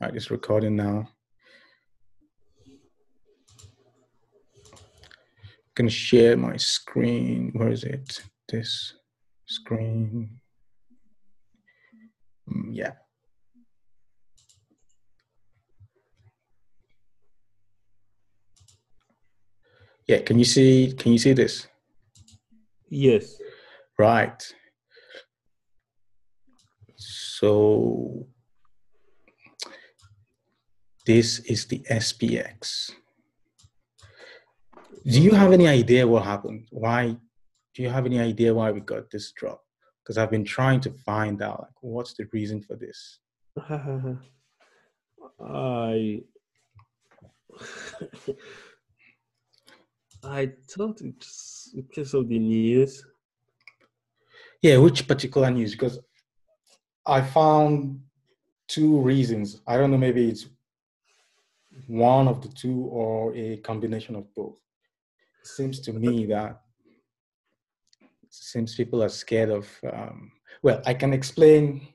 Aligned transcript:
Right, 0.00 0.16
it's 0.16 0.30
recording 0.30 0.76
now. 0.76 1.06
I'm 2.26 2.78
gonna 5.74 5.90
share 5.90 6.38
my 6.38 6.56
screen. 6.56 7.50
Where 7.52 7.68
is 7.68 7.84
it? 7.84 8.22
This 8.48 8.94
screen. 9.44 10.40
Mm, 12.50 12.70
yeah. 12.72 12.92
Yeah, 20.06 20.20
can 20.20 20.38
you 20.38 20.46
see 20.46 20.94
can 20.98 21.12
you 21.12 21.18
see 21.18 21.34
this? 21.34 21.68
Yes. 22.88 23.38
Right. 23.98 24.42
So 26.96 28.26
this 31.06 31.40
is 31.40 31.66
the 31.66 31.80
SPX. 31.90 32.90
Do 35.06 35.20
you 35.20 35.32
have 35.32 35.52
any 35.52 35.66
idea 35.66 36.06
what 36.06 36.24
happened? 36.24 36.66
Why? 36.70 37.16
Do 37.74 37.82
you 37.82 37.88
have 37.88 38.06
any 38.06 38.20
idea 38.20 38.52
why 38.52 38.70
we 38.70 38.80
got 38.80 39.10
this 39.10 39.32
drop? 39.32 39.62
Because 40.02 40.18
I've 40.18 40.30
been 40.30 40.44
trying 40.44 40.80
to 40.82 40.90
find 40.90 41.40
out 41.42 41.60
like 41.60 41.72
what's 41.80 42.14
the 42.14 42.26
reason 42.32 42.62
for 42.62 42.76
this. 42.76 43.20
I 45.42 46.22
I 50.22 50.52
thought 50.68 51.00
it's 51.00 51.72
because 51.74 52.12
of 52.14 52.28
the 52.28 52.38
news. 52.38 53.02
Yeah, 54.62 54.76
which 54.76 55.08
particular 55.08 55.50
news? 55.50 55.72
Because 55.72 55.98
I 57.06 57.22
found 57.22 58.00
two 58.68 59.00
reasons. 59.00 59.62
I 59.66 59.78
don't 59.78 59.90
know, 59.90 59.96
maybe 59.96 60.28
it's 60.28 60.46
one 61.86 62.28
of 62.28 62.42
the 62.42 62.48
two 62.48 62.84
or 62.90 63.34
a 63.34 63.58
combination 63.58 64.16
of 64.16 64.32
both. 64.34 64.58
It 65.42 65.46
seems 65.48 65.80
to 65.80 65.92
me 65.92 66.26
that 66.26 66.60
it 68.00 68.32
seems 68.32 68.74
people 68.74 69.02
are 69.02 69.08
scared 69.08 69.50
of. 69.50 69.68
Um, 69.92 70.32
well, 70.62 70.82
I 70.86 70.94
can 70.94 71.12
explain 71.12 71.88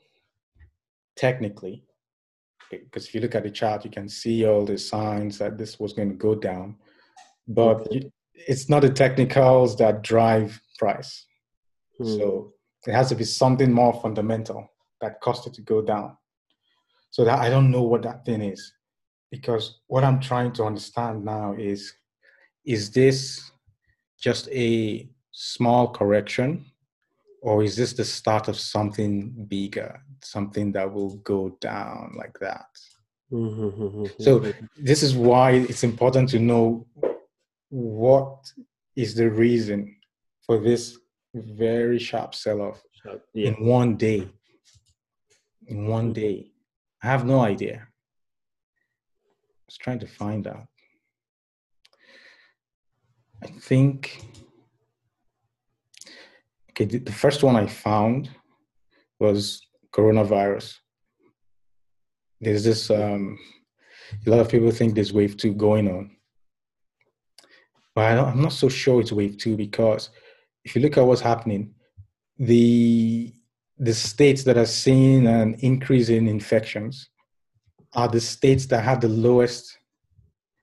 technically 1.15 1.83
because 2.69 3.07
if 3.07 3.15
you 3.15 3.21
look 3.21 3.35
at 3.35 3.43
the 3.43 3.51
chart, 3.51 3.85
you 3.85 3.91
can 3.91 4.09
see 4.09 4.45
all 4.45 4.65
the 4.65 4.77
signs 4.77 5.37
that 5.37 5.57
this 5.57 5.79
was 5.79 5.93
going 5.93 6.09
to 6.09 6.15
go 6.15 6.35
down. 6.35 6.75
But 7.47 7.87
it's 8.33 8.69
not 8.69 8.81
the 8.81 8.89
technicals 8.89 9.77
that 9.77 10.01
drive 10.01 10.59
price. 10.79 11.25
Hmm. 11.97 12.05
So 12.05 12.53
it 12.87 12.93
has 12.93 13.09
to 13.09 13.15
be 13.15 13.23
something 13.23 13.71
more 13.71 13.93
fundamental 14.01 14.67
that 15.01 15.21
caused 15.21 15.47
it 15.47 15.53
to 15.55 15.61
go 15.61 15.81
down. 15.81 16.17
So 17.11 17.23
that 17.23 17.39
I 17.39 17.49
don't 17.49 17.71
know 17.71 17.83
what 17.83 18.01
that 18.03 18.25
thing 18.25 18.41
is. 18.41 18.73
Because 19.35 19.79
what 19.87 20.03
I'm 20.05 20.19
trying 20.19 20.53
to 20.53 20.63
understand 20.63 21.25
now 21.25 21.55
is 21.57 21.93
is 22.75 22.89
this 22.91 23.17
just 24.27 24.47
a 24.49 25.07
small 25.31 25.83
correction 25.89 26.65
or 27.41 27.63
is 27.63 27.75
this 27.75 27.93
the 27.93 28.05
start 28.05 28.47
of 28.47 28.57
something 28.57 29.13
bigger, 29.47 30.01
something 30.23 30.71
that 30.71 30.91
will 30.91 31.17
go 31.17 31.57
down 31.59 32.15
like 32.17 32.37
that? 32.39 32.69
Mm-hmm. 33.31 34.05
So 34.19 34.31
this 34.77 35.03
is 35.03 35.13
why 35.15 35.51
it's 35.51 35.83
important 35.83 36.29
to 36.29 36.39
know 36.39 36.87
what 37.69 38.37
is 38.95 39.15
the 39.15 39.29
reason 39.29 39.97
for 40.45 40.59
this 40.59 40.97
very 41.33 41.99
sharp 41.99 42.33
sell-off 42.33 42.81
yeah. 43.33 43.49
in 43.49 43.65
one 43.65 43.97
day. 43.97 44.29
In 45.67 45.87
one 45.87 46.13
day. 46.13 46.51
I 47.03 47.07
have 47.07 47.25
no 47.25 47.41
idea. 47.41 47.87
Was 49.75 49.83
trying 49.83 49.99
to 49.99 50.07
find 50.07 50.47
out. 50.47 50.67
I 53.43 53.47
think 53.47 54.21
okay, 56.69 56.85
the 56.85 56.99
the 56.99 57.11
first 57.11 57.43
one 57.43 57.57
I 57.57 57.67
found 57.67 58.29
was 59.19 59.61
coronavirus. 59.91 60.75
There's 62.39 62.63
this 62.63 62.89
um 62.89 63.37
a 64.25 64.29
lot 64.29 64.39
of 64.39 64.47
people 64.47 64.71
think 64.71 64.95
there's 64.95 65.11
wave 65.11 65.35
two 65.35 65.53
going 65.53 65.89
on. 65.89 66.11
But 67.95 68.17
I'm 68.17 68.41
not 68.41 68.53
so 68.53 68.69
sure 68.69 69.01
it's 69.01 69.11
wave 69.11 69.37
two 69.37 69.57
because 69.57 70.09
if 70.63 70.73
you 70.73 70.81
look 70.81 70.97
at 70.97 71.05
what's 71.05 71.19
happening, 71.19 71.75
the 72.39 73.33
the 73.77 73.93
states 73.93 74.45
that 74.45 74.57
are 74.57 74.71
seeing 74.83 75.27
an 75.27 75.55
increase 75.59 76.07
in 76.07 76.29
infections 76.29 77.09
are 77.95 78.07
the 78.07 78.19
states 78.19 78.65
that 78.67 78.83
have 78.83 79.01
the 79.01 79.09
lowest 79.09 79.77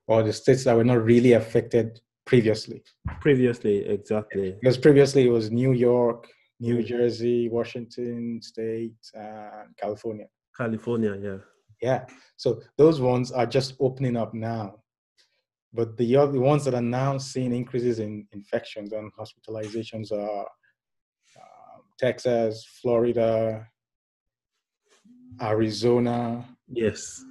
or 0.07 0.23
the 0.23 0.33
states 0.33 0.63
that 0.65 0.75
were 0.75 0.83
not 0.83 1.03
really 1.03 1.33
affected 1.33 1.99
previously. 2.25 2.83
Previously, 3.21 3.85
exactly. 3.85 4.55
Because 4.59 4.77
previously 4.77 5.25
it 5.25 5.29
was 5.29 5.51
New 5.51 5.71
York, 5.73 6.27
New. 6.59 6.83
Jersey, 6.83 7.49
Washington 7.49 8.39
State, 8.41 8.95
and 9.13 9.75
California. 9.77 10.25
California, 10.55 11.17
yeah. 11.21 11.37
Yeah. 11.81 12.05
So 12.37 12.61
those 12.77 13.01
ones 13.01 13.31
are 13.31 13.45
just 13.45 13.75
opening 13.79 14.15
up 14.15 14.33
now. 14.33 14.75
But 15.73 15.97
the 15.97 16.15
other 16.15 16.39
ones 16.39 16.63
that 16.65 16.75
are 16.75 16.81
now 16.81 17.17
seeing 17.17 17.53
increases 17.53 17.99
in 17.99 18.27
infections 18.31 18.93
and 18.93 19.11
hospitalizations 19.19 20.11
are 20.11 20.41
um, 20.41 21.81
Texas, 21.99 22.65
Florida, 22.81 23.67
Arizona. 25.41 26.45
Yes. 26.75 27.23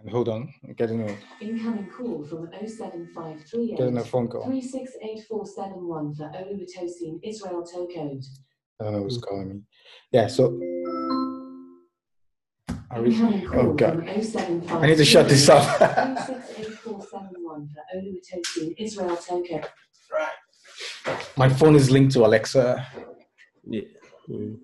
And 0.00 0.10
hold 0.10 0.28
on, 0.28 0.52
I'm 0.64 0.74
getting 0.74 1.08
a, 1.08 1.16
Incoming 1.40 1.88
call 1.90 2.24
from 2.24 2.50
getting 2.50 2.66
a 2.66 2.68
07438 2.70 4.06
phone 4.06 4.28
call. 4.28 4.44
368471 4.44 6.14
for 6.14 6.24
Oluwatosin 6.24 7.20
Israel 7.22 7.62
tow 7.64 7.86
code. 7.86 8.24
I 8.80 8.84
don't 8.84 8.92
know 8.94 9.02
who's 9.02 9.18
calling 9.18 9.48
me. 9.48 9.60
Yeah. 10.10 10.26
So. 10.26 10.58
Arizona. 12.92 13.36
Incoming 13.36 13.46
call 13.46 13.60
Oh 13.60 13.72
God. 13.74 14.04
from 14.04 14.22
075 14.22 14.82
I 14.82 14.86
need 14.86 14.96
to 14.96 15.04
shut 15.04 15.28
this 15.28 15.48
off. 15.48 15.64
368471 15.78 17.68
for 17.68 17.82
Oluwatosin 17.96 18.74
Israel 18.78 19.16
tow 19.16 19.42
code. 19.42 19.66
My 21.36 21.48
phone 21.48 21.74
is 21.76 21.90
linked 21.90 22.12
to 22.14 22.24
Alexa. 22.26 22.86
Yeah. 23.68 23.82
Mm. 24.28 24.58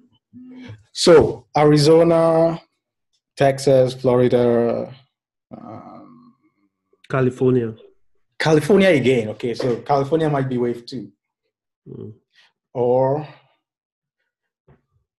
So 0.92 1.46
Arizona, 1.56 2.60
Texas, 3.38 3.94
Florida, 3.94 4.92
um, 5.56 6.34
California. 7.08 7.72
California 8.38 8.88
again. 8.88 9.28
Okay, 9.28 9.54
so 9.54 9.76
California 9.82 10.28
might 10.28 10.48
be 10.48 10.58
wave 10.58 10.84
two, 10.86 11.12
Mm. 11.88 12.12
or 12.74 13.26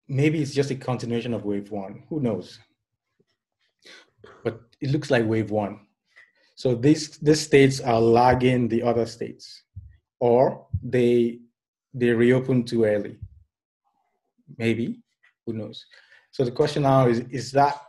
maybe 0.08 0.42
it's 0.42 0.54
just 0.54 0.70
a 0.72 0.76
continuation 0.76 1.34
of 1.34 1.46
wave 1.46 1.72
one. 1.72 2.04
Who 2.10 2.20
knows? 2.20 2.60
But 4.44 4.62
it 4.82 4.92
looks 4.92 5.10
like 5.10 5.26
wave 5.26 5.50
one. 5.52 5.80
So 6.56 6.76
these 6.76 7.18
these 7.20 7.40
states 7.42 7.80
are 7.80 8.02
lagging 8.02 8.68
the 8.68 8.84
other 8.84 9.06
states, 9.06 9.64
or 10.20 10.68
they 10.84 11.40
they 11.94 12.10
reopen 12.12 12.64
too 12.66 12.84
early. 12.84 13.18
Maybe 14.58 15.02
who 15.46 15.54
knows? 15.54 15.86
So 16.32 16.44
the 16.44 16.52
question 16.52 16.84
now 16.84 17.08
is: 17.08 17.20
Is 17.32 17.52
that 17.54 17.82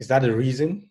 is 0.00 0.08
that 0.08 0.24
a 0.24 0.34
reason? 0.34 0.90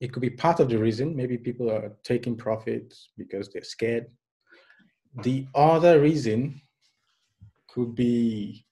It 0.00 0.12
could 0.12 0.22
be 0.22 0.30
part 0.30 0.60
of 0.60 0.68
the 0.68 0.78
reason. 0.78 1.16
Maybe 1.16 1.38
people 1.38 1.70
are 1.70 1.92
taking 2.04 2.36
profits 2.36 3.10
because 3.16 3.48
they're 3.48 3.62
scared. 3.64 4.06
The 5.22 5.46
other 5.54 6.00
reason 6.00 6.60
could 7.68 7.94
be, 7.94 8.64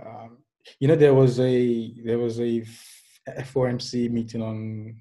um, 0.00 0.38
you 0.80 0.88
know, 0.88 0.96
there 0.96 1.14
was 1.14 1.38
a 1.40 1.92
there 2.04 2.18
was 2.18 2.40
a 2.40 2.64
FOMC 3.28 4.10
meeting 4.10 4.42
on 4.42 4.96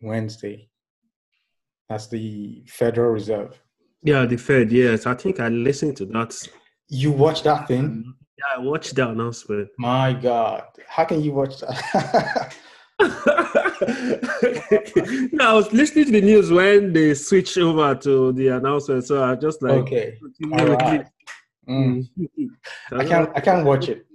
Wednesday. 0.00 0.68
That's 1.88 2.08
the 2.08 2.64
Federal 2.66 3.10
Reserve. 3.12 3.60
Yeah, 4.02 4.26
the 4.26 4.36
Fed, 4.36 4.72
yes. 4.72 5.06
I 5.06 5.14
think 5.14 5.40
I 5.40 5.48
listened 5.48 5.96
to 5.98 6.06
that. 6.06 6.34
You 6.88 7.12
watched 7.12 7.44
that 7.44 7.68
thing? 7.68 8.14
Yeah, 8.42 8.56
I 8.56 8.60
watched 8.64 8.94
the 8.94 9.08
announcement. 9.08 9.68
My 9.78 10.12
God, 10.12 10.64
how 10.88 11.04
can 11.04 11.22
you 11.22 11.32
watch 11.32 11.60
that? 11.60 12.54
no, 15.32 15.50
I 15.50 15.52
was 15.52 15.72
listening 15.72 16.06
to 16.06 16.12
the 16.12 16.20
news 16.20 16.50
when 16.50 16.92
they 16.92 17.14
switched 17.14 17.56
over 17.58 17.94
to 17.96 18.32
the 18.32 18.48
announcement, 18.48 19.04
so 19.04 19.24
I 19.24 19.34
just 19.34 19.62
like 19.62 19.72
okay, 19.72 20.18
right. 20.50 21.06
Mm. 21.68 22.08
Mm. 22.18 22.48
I 22.92 23.04
can't. 23.04 23.30
I 23.34 23.40
can't 23.40 23.64
watch 23.64 23.88
it. 23.88 24.06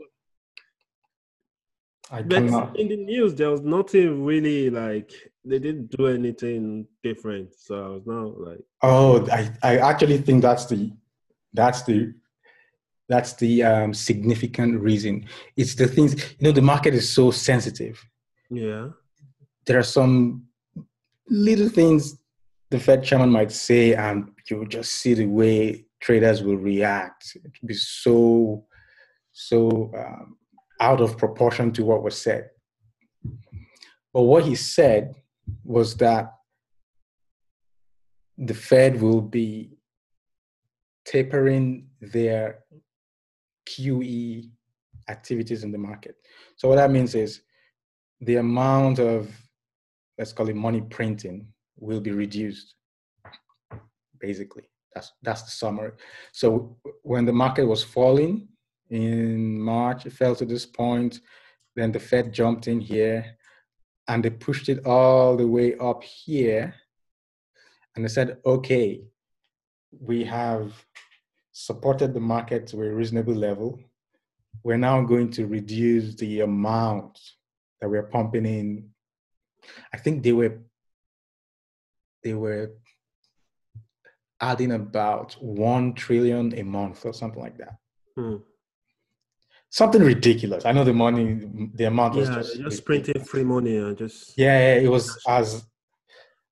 I 2.12 2.22
But 2.22 2.36
cannot. 2.36 2.78
in 2.78 2.88
the 2.88 2.98
news, 2.98 3.36
there 3.36 3.50
was 3.50 3.62
nothing 3.62 4.24
really 4.24 4.70
like 4.70 5.12
they 5.44 5.60
didn't 5.60 5.92
do 5.92 6.08
anything 6.08 6.88
different. 7.04 7.54
So 7.58 7.86
I 7.86 7.90
was 7.90 8.06
not 8.06 8.40
like, 8.40 8.60
Oh, 8.82 9.26
I, 9.32 9.52
I 9.64 9.78
actually 9.78 10.18
think 10.20 10.42
that's 10.42 10.66
the 10.66 10.92
that's 11.54 11.84
the 11.84 12.14
that's 13.10 13.34
the 13.34 13.64
um, 13.64 13.94
significant 13.94 14.80
reason. 14.82 15.26
It's 15.56 15.76
the 15.76 15.88
things 15.88 16.16
you 16.16 16.48
know. 16.48 16.52
The 16.52 16.62
market 16.62 16.94
is 16.94 17.10
so 17.10 17.32
sensitive. 17.32 18.04
yeah, 18.50 18.90
there 19.66 19.80
are 19.80 19.84
some 19.84 20.46
little 21.30 21.70
things 21.70 22.18
the 22.70 22.80
Fed 22.80 23.04
chairman 23.04 23.30
might 23.30 23.52
say, 23.52 23.94
and 23.94 24.32
you 24.50 24.66
just 24.68 24.94
see 24.94 25.14
the 25.14 25.26
way 25.26 25.86
traders 26.02 26.44
will 26.44 26.58
react. 26.58 27.34
It 27.36 27.52
will 27.62 27.68
be 27.68 27.74
so, 27.74 28.66
so 29.32 29.92
um, 29.98 30.38
out 30.80 31.02
of 31.02 31.18
proportion 31.18 31.72
to 31.74 31.86
what 31.86 32.04
was 32.04 32.20
said. 32.22 32.50
But 34.14 34.24
what 34.24 34.46
he 34.46 34.56
said 34.56 35.16
was 35.64 35.96
that 35.98 36.34
the 38.38 38.54
Fed 38.54 39.02
will 39.02 39.22
be 39.22 39.78
tapering 41.06 41.88
their 42.02 42.60
QE 43.68 44.50
activities 45.10 45.64
in 45.64 45.72
the 45.72 45.78
market. 45.78 46.16
So 46.56 46.68
what 46.68 46.76
that 46.76 46.92
means 46.92 47.16
is 47.16 47.42
the 48.22 48.38
amount 48.38 49.00
of 49.00 49.30
let's 50.18 50.34
call 50.34 50.50
it 50.50 50.56
money 50.56 50.82
printing 50.82 51.48
will 51.78 52.02
be 52.02 52.12
reduced 52.12 52.74
basically 54.20 54.64
that's 54.94 55.14
that's 55.22 55.44
the 55.44 55.52
summary 55.52 55.92
so 56.32 56.76
when 57.04 57.26
the 57.26 57.34
market 57.34 57.66
was 57.66 57.84
falling 57.84 58.48
in 58.90 59.60
march 59.60 60.06
it 60.06 60.14
fell 60.14 60.36
to 60.36 60.46
this 60.46 60.66
point 60.66 61.20
then 61.76 61.92
the 61.92 62.00
fed 62.00 62.34
jumped 62.34 62.68
in 62.68 62.80
here 62.80 63.24
and 64.08 64.24
they 64.24 64.30
pushed 64.30 64.70
it 64.70 64.86
all 64.86 65.36
the 65.36 65.48
way 65.48 65.76
up 65.78 66.04
here 66.04 66.74
and 67.96 68.04
they 68.04 68.10
said 68.10 68.38
okay 68.46 69.04
we 70.00 70.24
have 70.24 70.74
supported 71.66 72.14
the 72.14 72.20
market 72.20 72.68
to 72.68 72.82
a 72.82 72.90
reasonable 72.90 73.34
level 73.34 73.80
we're 74.64 74.78
now 74.78 75.02
going 75.02 75.30
to 75.30 75.46
reduce 75.46 76.16
the 76.16 76.42
amount 76.42 77.20
that 77.80 77.90
we're 77.90 78.04
pumping 78.04 78.46
in 78.46 78.90
I 79.94 79.98
think 79.98 80.24
they 80.24 80.34
were 80.34 80.60
they 82.24 82.34
were 82.34 82.72
adding 84.42 84.72
about 84.74 85.34
one 85.42 85.94
trillion 85.94 86.54
a 86.58 86.64
month 86.64 87.06
or 87.06 87.14
something 87.14 87.42
like 87.42 87.58
that. 87.58 87.78
Hmm. 88.16 88.38
Something 89.70 90.04
ridiculous. 90.04 90.66
I 90.66 90.72
know 90.72 90.84
the 90.84 90.94
money, 90.94 91.40
the 91.74 91.86
amount 91.86 92.16
was 92.16 92.30
Yeah, 92.30 92.36
just 92.36 92.60
just 92.60 92.86
printing 92.86 93.24
free 93.24 93.44
money 93.44 93.78
and 93.78 93.98
just 93.98 94.38
Yeah, 94.38 94.58
yeah, 94.58 94.82
it 94.82 94.90
was 94.90 95.18
as. 95.28 95.66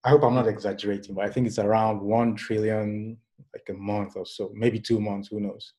I 0.03 0.09
hope 0.09 0.23
I'm 0.23 0.35
not 0.35 0.47
exaggerating, 0.47 1.15
but 1.15 1.25
I 1.25 1.29
think 1.31 1.47
it's 1.47 1.57
around 1.57 1.99
one 1.99 2.35
trillion 2.35 3.17
like 3.55 3.69
a 3.69 3.79
month 3.79 4.13
or 4.15 4.25
so, 4.25 4.51
maybe 4.53 4.79
two 4.79 4.99
months, 4.99 5.29
who 5.29 5.39
knows? 5.39 5.73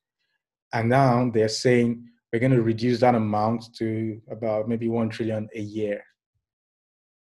And 0.73 0.89
now 0.89 1.31
they're 1.31 1.49
saying 1.49 2.09
we're 2.33 2.41
going 2.41 2.53
to 2.53 2.63
reduce 2.63 3.01
that 3.01 3.15
amount 3.15 3.75
to 3.77 4.21
about 4.31 4.69
maybe 4.69 4.89
one 4.89 5.09
trillion 5.09 5.49
a 5.55 5.61
year. 5.61 6.03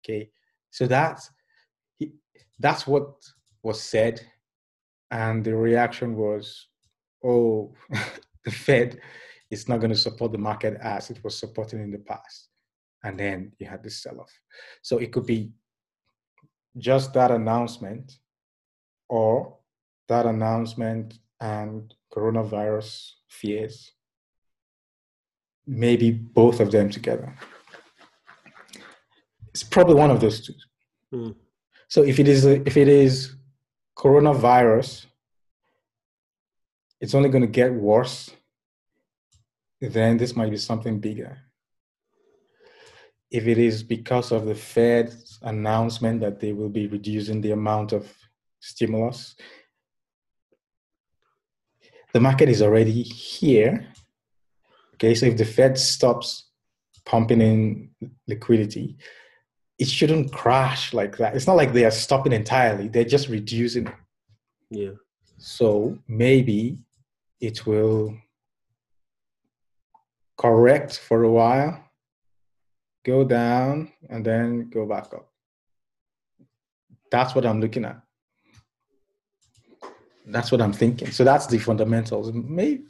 Okay, 0.04 0.30
so 0.70 0.88
that's 0.88 1.32
that's 2.60 2.86
what 2.86 3.14
was 3.64 3.82
said, 3.82 4.22
and 5.10 5.44
the 5.44 5.56
reaction 5.56 6.16
was, 6.16 6.68
"Oh, 7.24 7.74
the 8.46 8.52
Fed 8.52 9.00
is 9.50 9.68
not 9.68 9.80
going 9.80 9.92
to 9.92 9.98
support 9.98 10.32
the 10.32 10.38
market 10.38 10.78
as 10.82 11.10
it 11.10 11.24
was 11.24 11.38
supporting 11.38 11.82
in 11.82 11.92
the 11.92 12.00
past," 12.00 12.50
and 13.04 13.20
then 13.20 13.52
you 13.60 13.68
had 13.68 13.84
this 13.84 14.02
sell-off. 14.02 14.32
So 14.82 14.98
it 14.98 15.12
could 15.12 15.26
be 15.26 15.52
just 16.78 17.14
that 17.14 17.32
announcement, 17.32 18.14
or 19.10 19.58
that 20.12 20.26
announcement 20.26 21.20
and 21.40 21.94
coronavirus 22.14 23.12
fears, 23.30 23.94
maybe 25.66 26.12
both 26.12 26.60
of 26.60 26.70
them 26.70 26.90
together. 26.90 27.34
It's 29.54 29.64
probably 29.64 29.96
one 29.96 30.12
of 30.12 30.20
those 30.20 30.42
two. 30.46 30.54
Hmm. 31.12 31.32
So 31.88 32.04
if 32.04 32.20
it 32.20 32.28
is 32.28 32.44
if 32.46 32.76
it 32.76 32.90
is 32.90 33.36
coronavirus, 33.98 35.06
it's 37.00 37.16
only 37.16 37.30
going 37.30 37.48
to 37.50 37.60
get 37.62 37.74
worse. 37.74 38.32
Then 39.80 40.18
this 40.18 40.36
might 40.36 40.52
be 40.52 40.58
something 40.58 41.00
bigger. 41.00 41.38
If 43.30 43.48
it 43.48 43.58
is 43.58 43.82
because 43.82 44.34
of 44.34 44.46
the 44.46 44.56
Fed's 44.56 45.40
announcement 45.42 46.20
that 46.20 46.42
they 46.42 46.52
will 46.52 46.70
be 46.70 46.88
reducing 46.88 47.40
the 47.40 47.52
amount 47.52 47.94
of 47.94 48.04
stimulus, 48.60 49.36
the 52.14 52.20
market 52.20 52.50
is 52.50 52.62
already 52.62 53.04
here. 53.04 53.88
Okay, 54.96 55.16
so 55.16 55.26
if 55.26 55.38
the 55.38 55.46
Fed 55.46 55.78
stops 55.78 56.50
pumping 57.06 57.42
in 57.42 57.90
liquidity, 58.28 58.98
it 59.80 59.88
shouldn't 59.88 60.32
crash 60.32 60.94
like 60.94 61.18
that. 61.18 61.36
It's 61.36 61.48
not 61.48 61.56
like 61.56 61.74
they 61.74 61.86
are 61.86 61.92
stopping 61.92 62.34
entirely, 62.34 62.88
they're 62.88 63.04
just 63.04 63.30
reducing 63.30 63.88
it. 63.88 63.94
yeah. 64.70 64.92
So 65.38 65.98
maybe 66.08 66.78
it 67.40 67.66
will 67.66 68.16
correct 70.38 71.00
for 71.00 71.24
a 71.24 71.32
while, 71.32 71.84
go 73.04 73.24
down, 73.24 73.92
and 74.10 74.24
then 74.24 74.70
go 74.70 74.86
back 74.86 75.14
up. 75.14 75.32
That's 77.10 77.34
what 77.34 77.46
I'm 77.46 77.60
looking 77.60 77.86
at. 77.86 78.02
That's 80.26 80.52
what 80.52 80.62
I'm 80.62 80.74
thinking. 80.74 81.12
So 81.12 81.24
that's 81.24 81.48
the 81.48 81.58
fundamentals. 81.58 82.32
Maybe 82.34 82.84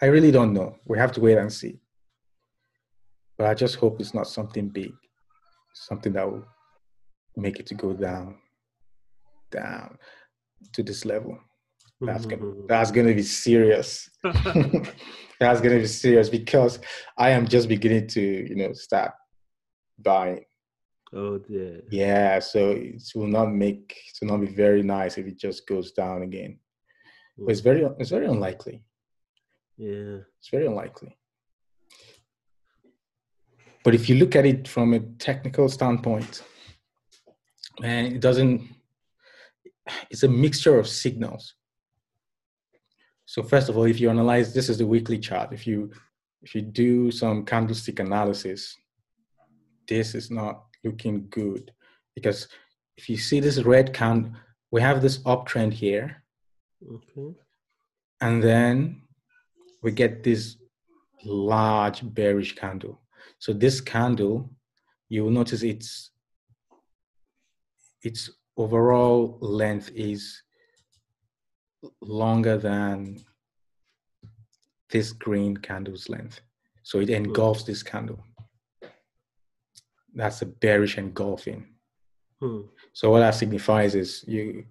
I 0.00 0.06
really 0.06 0.30
don't 0.30 0.52
know. 0.52 0.76
We 0.86 0.98
have 0.98 1.12
to 1.12 1.20
wait 1.20 1.38
and 1.38 1.52
see. 1.52 1.78
But 3.38 3.48
I 3.48 3.54
just 3.54 3.76
hope 3.76 4.00
it's 4.00 4.14
not 4.14 4.26
something 4.28 4.68
big, 4.68 4.92
something 5.74 6.12
that 6.14 6.30
will 6.30 6.44
make 7.36 7.58
it 7.60 7.66
to 7.66 7.74
go 7.74 7.92
down, 7.92 8.36
down 9.50 9.98
to 10.72 10.82
this 10.82 11.04
level. 11.04 11.38
That's 12.00 12.26
gonna 12.26 12.42
Mhm. 12.42 12.68
that's 12.68 12.90
gonna 12.90 13.14
be 13.14 13.22
serious. 13.22 14.08
that's 15.40 15.60
gonna 15.60 15.78
be 15.78 15.86
serious 15.86 16.28
because 16.28 16.78
I 17.18 17.30
am 17.30 17.46
just 17.46 17.68
beginning 17.68 18.08
to, 18.08 18.20
you 18.20 18.54
know, 18.54 18.72
start 18.72 19.12
buying. 19.98 20.44
Oh 21.12 21.38
dear. 21.38 21.82
Yeah, 21.90 22.38
so 22.38 22.70
it 22.70 23.02
will 23.14 23.26
not 23.26 23.52
make 23.52 23.96
it 24.08 24.18
will 24.20 24.36
not 24.36 24.46
be 24.46 24.52
very 24.52 24.82
nice 24.82 25.18
if 25.18 25.26
it 25.26 25.38
just 25.38 25.66
goes 25.66 25.92
down 25.92 26.22
again. 26.22 26.58
But 27.38 27.52
it's 27.52 27.60
very 27.60 27.86
it's 27.98 28.10
very 28.10 28.26
unlikely. 28.26 28.82
Yeah. 29.76 30.18
It's 30.38 30.48
very 30.50 30.66
unlikely. 30.66 31.16
But 33.84 33.94
if 33.94 34.08
you 34.08 34.16
look 34.16 34.34
at 34.34 34.46
it 34.46 34.66
from 34.66 34.94
a 34.94 35.00
technical 35.00 35.68
standpoint, 35.68 36.42
man, 37.80 38.06
it 38.06 38.20
doesn't. 38.20 38.68
It's 40.10 40.24
a 40.24 40.28
mixture 40.28 40.78
of 40.78 40.88
signals. 40.88 41.54
So 43.26 43.42
first 43.42 43.68
of 43.68 43.76
all, 43.76 43.84
if 43.84 44.00
you 44.00 44.10
analyze, 44.10 44.52
this 44.52 44.68
is 44.68 44.78
the 44.78 44.86
weekly 44.86 45.18
chart. 45.18 45.52
If 45.52 45.66
you 45.66 45.92
if 46.42 46.54
you 46.54 46.62
do 46.62 47.10
some 47.10 47.44
candlestick 47.44 48.00
analysis, 48.00 48.74
this 49.86 50.14
is 50.14 50.30
not 50.30 50.65
looking 50.86 51.26
good 51.30 51.72
because 52.14 52.48
if 52.96 53.08
you 53.10 53.16
see 53.16 53.40
this 53.40 53.62
red 53.62 53.92
candle, 53.92 54.32
we 54.70 54.80
have 54.80 55.02
this 55.02 55.18
uptrend 55.32 55.72
here, 55.72 56.22
Okay. 56.94 57.34
and 58.20 58.42
then 58.42 59.02
we 59.82 59.90
get 59.92 60.22
this 60.22 60.56
large 61.24 61.98
bearish 62.14 62.54
candle. 62.54 63.00
So 63.38 63.52
this 63.52 63.80
candle, 63.80 64.50
you 65.08 65.24
will 65.24 65.30
notice 65.40 65.62
its 65.62 66.10
its 68.02 68.30
overall 68.56 69.38
length 69.40 69.90
is 69.94 70.42
longer 72.00 72.56
than 72.56 73.18
this 74.90 75.12
green 75.12 75.56
candle's 75.56 76.08
length. 76.08 76.40
So 76.82 77.00
it 77.00 77.10
engulfs 77.10 77.64
this 77.64 77.82
candle. 77.82 78.20
That's 80.16 80.40
a 80.42 80.46
bearish 80.46 80.96
engulfing. 80.98 81.66
Hmm. 82.40 82.62
So 82.92 83.10
what 83.10 83.20
that 83.20 83.34
signifies 83.34 83.94
is 83.94 84.24
you 84.26 84.64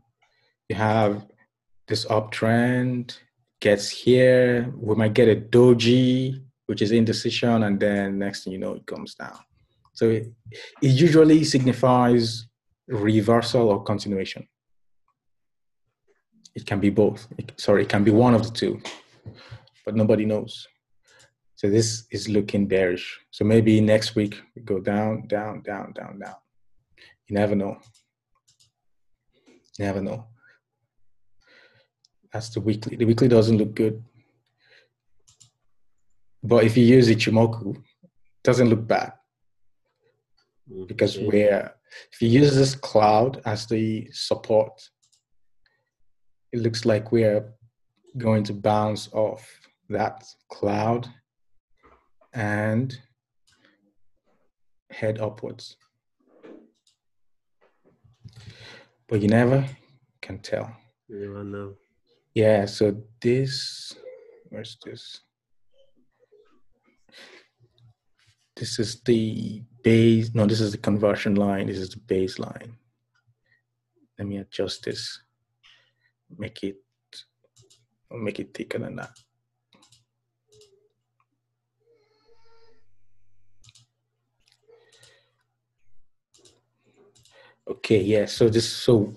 you 0.70 0.76
have 0.76 1.26
this 1.88 2.06
uptrend 2.06 3.18
gets 3.62 3.90
here. 3.90 4.74
We 4.76 4.96
might 4.96 5.14
get 5.14 5.30
a 5.30 5.40
doji, 5.40 6.44
which 6.66 6.82
is 6.82 6.92
indecision, 6.92 7.64
and 7.64 7.80
then 7.80 8.18
next 8.20 8.44
thing 8.44 8.54
you 8.54 8.60
know, 8.60 8.74
it 8.74 8.86
comes 8.88 9.14
down. 9.16 9.38
So 9.94 10.10
it, 10.10 10.34
it 10.82 10.92
usually 11.06 11.44
signifies 11.44 12.48
reversal 12.88 13.70
or 13.70 13.84
continuation. 13.84 14.48
It 16.56 16.66
can 16.66 16.80
be 16.80 16.90
both. 16.90 17.28
It- 17.38 17.54
sorry, 17.58 17.84
it 17.84 17.90
can 17.90 18.04
be 18.04 18.12
one 18.12 18.34
of 18.34 18.44
the 18.44 18.52
two, 18.52 18.82
but 19.86 19.96
nobody 19.96 20.26
knows. 20.26 20.68
So 21.66 21.72
this 21.72 22.06
is 22.12 22.30
looking 22.30 22.68
bearish. 22.68 23.20
So 23.32 23.44
maybe 23.44 23.82
next 23.82 24.14
week 24.14 24.40
we 24.56 24.62
go 24.62 24.80
down, 24.80 25.26
down, 25.26 25.64
down, 25.64 25.94
down, 25.94 26.20
down. 26.20 26.36
You 27.28 27.34
never 27.34 27.56
know. 27.56 27.80
You 29.48 29.86
never 29.86 30.00
know. 30.00 30.28
That's 32.32 32.50
the 32.50 32.62
weekly. 32.62 32.98
The 32.98 33.06
weekly 33.06 33.28
doesn't 33.28 33.58
look 33.58 33.74
good. 33.74 34.04
But 36.44 36.66
if 36.66 36.78
you 36.78 36.86
use 36.86 37.10
Ichimoku, 37.10 37.76
it 37.78 37.84
doesn't 38.44 38.70
look 38.70 38.86
bad. 38.86 39.14
Mm-hmm. 40.72 40.86
because 40.86 41.18
Okay. 41.18 41.26
we're 41.26 41.74
if 42.12 42.22
you 42.22 42.30
use 42.30 42.56
this 42.56 42.76
cloud 42.76 43.42
as 43.44 43.66
the 43.66 44.08
support, 44.12 44.88
it 46.52 46.60
looks 46.60 46.86
like 46.86 47.12
we're 47.12 47.52
going 48.20 48.44
to 48.44 48.54
bounce 48.54 49.10
off 49.14 49.50
that 49.90 50.24
cloud 50.52 51.10
and 52.36 53.00
head 54.92 55.20
upwards. 55.20 55.78
But 59.08 59.22
you 59.22 59.30
never 59.30 59.66
can 60.22 60.40
tell. 60.40 60.76
You 61.08 61.20
never 61.20 61.44
know. 61.44 61.74
Yeah, 62.34 62.66
so 62.66 63.02
this, 63.22 63.96
where's 64.50 64.78
this? 64.84 65.22
This 68.58 68.80
is 68.80 69.02
the 69.02 69.62
base, 69.84 70.34
no, 70.34 70.46
this 70.46 70.62
is 70.62 70.72
the 70.72 70.78
conversion 70.78 71.36
line. 71.36 71.68
This 71.68 71.78
is 71.78 71.90
the 71.90 72.00
baseline. 72.00 72.72
Let 74.18 74.28
me 74.28 74.38
adjust 74.38 74.84
this. 74.84 75.22
Make 76.38 76.64
it, 76.64 76.78
make 78.12 78.40
it 78.40 78.54
thicker 78.54 78.80
than 78.80 78.96
that. 78.98 79.12
Okay, 87.68 88.02
yeah, 88.02 88.26
so 88.26 88.48
this, 88.48 88.70
so 88.70 89.16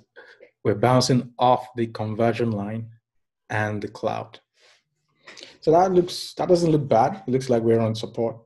we're 0.65 0.75
bouncing 0.75 1.33
off 1.39 1.69
the 1.77 1.87
conversion 1.89 2.51
line 2.51 2.89
and 3.51 3.83
the 3.83 3.89
cloud. 3.89 4.41
So 5.61 5.71
that 5.73 5.93
looks 5.93 6.35
that 6.35 6.49
doesn't 6.49 6.71
look 6.71 6.89
bad. 6.89 7.23
It 7.27 7.31
looks 7.31 7.51
like 7.51 7.63
we're 7.63 7.81
on 7.81 7.95
support. 7.95 8.37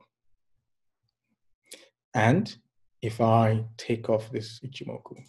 And 2.13 2.53
if 3.01 3.21
I 3.21 3.65
take 3.77 4.09
off 4.09 4.31
this 4.31 4.59
Ichimoku 4.59 5.23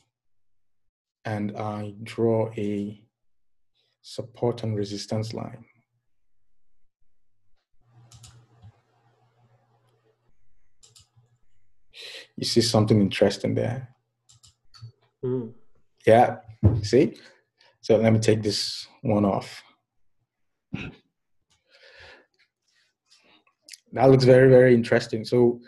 and 1.25 1.57
I 1.57 1.95
draw 2.03 2.51
a 2.57 3.01
support 4.03 4.63
and 4.63 4.77
resistance 4.77 5.33
line, 5.33 5.65
you 12.37 12.45
see 12.45 12.61
something 12.61 13.01
interesting 13.01 13.55
there. 13.55 13.94
Mm. 15.25 15.55
Yeah, 16.07 16.37
see? 16.83 17.17
So 17.81 17.97
let 17.97 18.13
me 18.13 18.19
take 18.19 18.43
this 18.43 18.87
one 19.03 19.25
off. 19.25 19.63
That 23.93 24.11
looks 24.11 24.25
very, 24.25 24.51
very 24.51 24.75
interesting. 24.75 25.25
So 25.25 25.61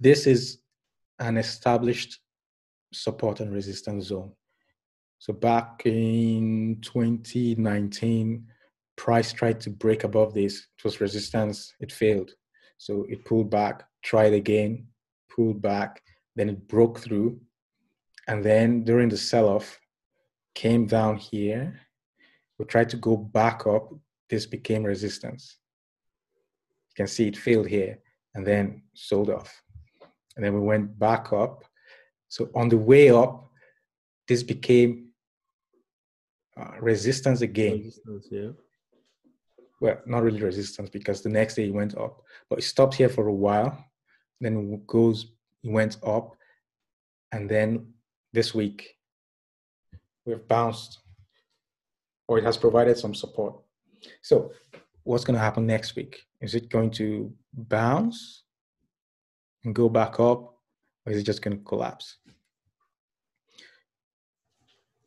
this 0.00 0.26
is 0.26 0.58
an 1.18 1.36
established 1.36 2.20
support 2.92 3.40
and 3.40 3.52
resistance 3.52 4.06
zone. 4.06 4.32
So 5.18 5.32
back 5.32 5.82
in 5.84 6.78
2019, 6.82 8.46
price 8.96 9.32
tried 9.32 9.60
to 9.62 9.70
break 9.70 10.04
above 10.04 10.32
this. 10.32 10.66
It 10.78 10.84
was 10.84 11.00
resistance. 11.00 11.74
It 11.80 11.92
failed. 11.92 12.32
So 12.78 13.04
it 13.08 13.24
pulled 13.24 13.50
back, 13.50 13.84
tried 14.02 14.32
again, 14.32 14.86
pulled 15.34 15.60
back, 15.60 16.02
then 16.36 16.48
it 16.50 16.68
broke 16.68 17.00
through. 17.00 17.40
And 18.28 18.44
then 18.44 18.84
during 18.84 19.08
the 19.08 19.16
sell-off, 19.16 19.80
came 20.54 20.86
down 20.86 21.16
here. 21.16 21.78
We 22.58 22.64
tried 22.64 22.88
to 22.90 22.96
go 22.96 23.16
back 23.16 23.66
up. 23.66 23.92
This 24.28 24.46
became 24.46 24.82
resistance. 24.82 25.58
You 26.88 26.94
can 26.96 27.06
see 27.06 27.28
it 27.28 27.36
failed 27.36 27.68
here 27.68 27.98
and 28.34 28.44
then 28.44 28.82
sold 28.94 29.30
off. 29.30 29.62
And 30.34 30.44
then 30.44 30.54
we 30.54 30.60
went 30.60 30.98
back 30.98 31.32
up. 31.32 31.64
So 32.28 32.50
on 32.54 32.68
the 32.68 32.78
way 32.78 33.10
up, 33.10 33.50
this 34.26 34.42
became 34.42 35.10
uh, 36.58 36.72
resistance 36.80 37.42
again. 37.42 37.78
Resistance, 37.78 38.28
yeah. 38.30 38.48
Well, 39.80 40.00
not 40.06 40.22
really 40.22 40.42
resistance 40.42 40.88
because 40.88 41.20
the 41.20 41.28
next 41.28 41.54
day 41.54 41.66
it 41.66 41.74
went 41.74 41.96
up, 41.96 42.22
but 42.48 42.58
it 42.58 42.62
stopped 42.62 42.94
here 42.94 43.10
for 43.10 43.28
a 43.28 43.32
while. 43.32 43.84
Then 44.40 44.72
it 44.72 44.86
goes, 44.86 45.26
it 45.62 45.70
went 45.70 45.98
up, 46.02 46.34
and 47.32 47.48
then 47.48 47.92
this 48.36 48.54
week 48.54 48.98
we've 50.26 50.46
bounced, 50.46 50.98
or 52.28 52.38
it 52.38 52.44
has 52.44 52.58
provided 52.58 52.98
some 52.98 53.14
support. 53.14 53.54
So, 54.20 54.52
what's 55.04 55.24
going 55.24 55.38
to 55.38 55.46
happen 55.48 55.66
next 55.66 55.96
week? 55.96 56.26
Is 56.42 56.54
it 56.54 56.68
going 56.68 56.90
to 56.92 57.32
bounce 57.54 58.42
and 59.64 59.74
go 59.74 59.88
back 59.88 60.20
up, 60.20 60.58
or 61.04 61.12
is 61.12 61.18
it 61.18 61.22
just 61.22 61.40
going 61.40 61.56
to 61.56 61.64
collapse? 61.64 62.18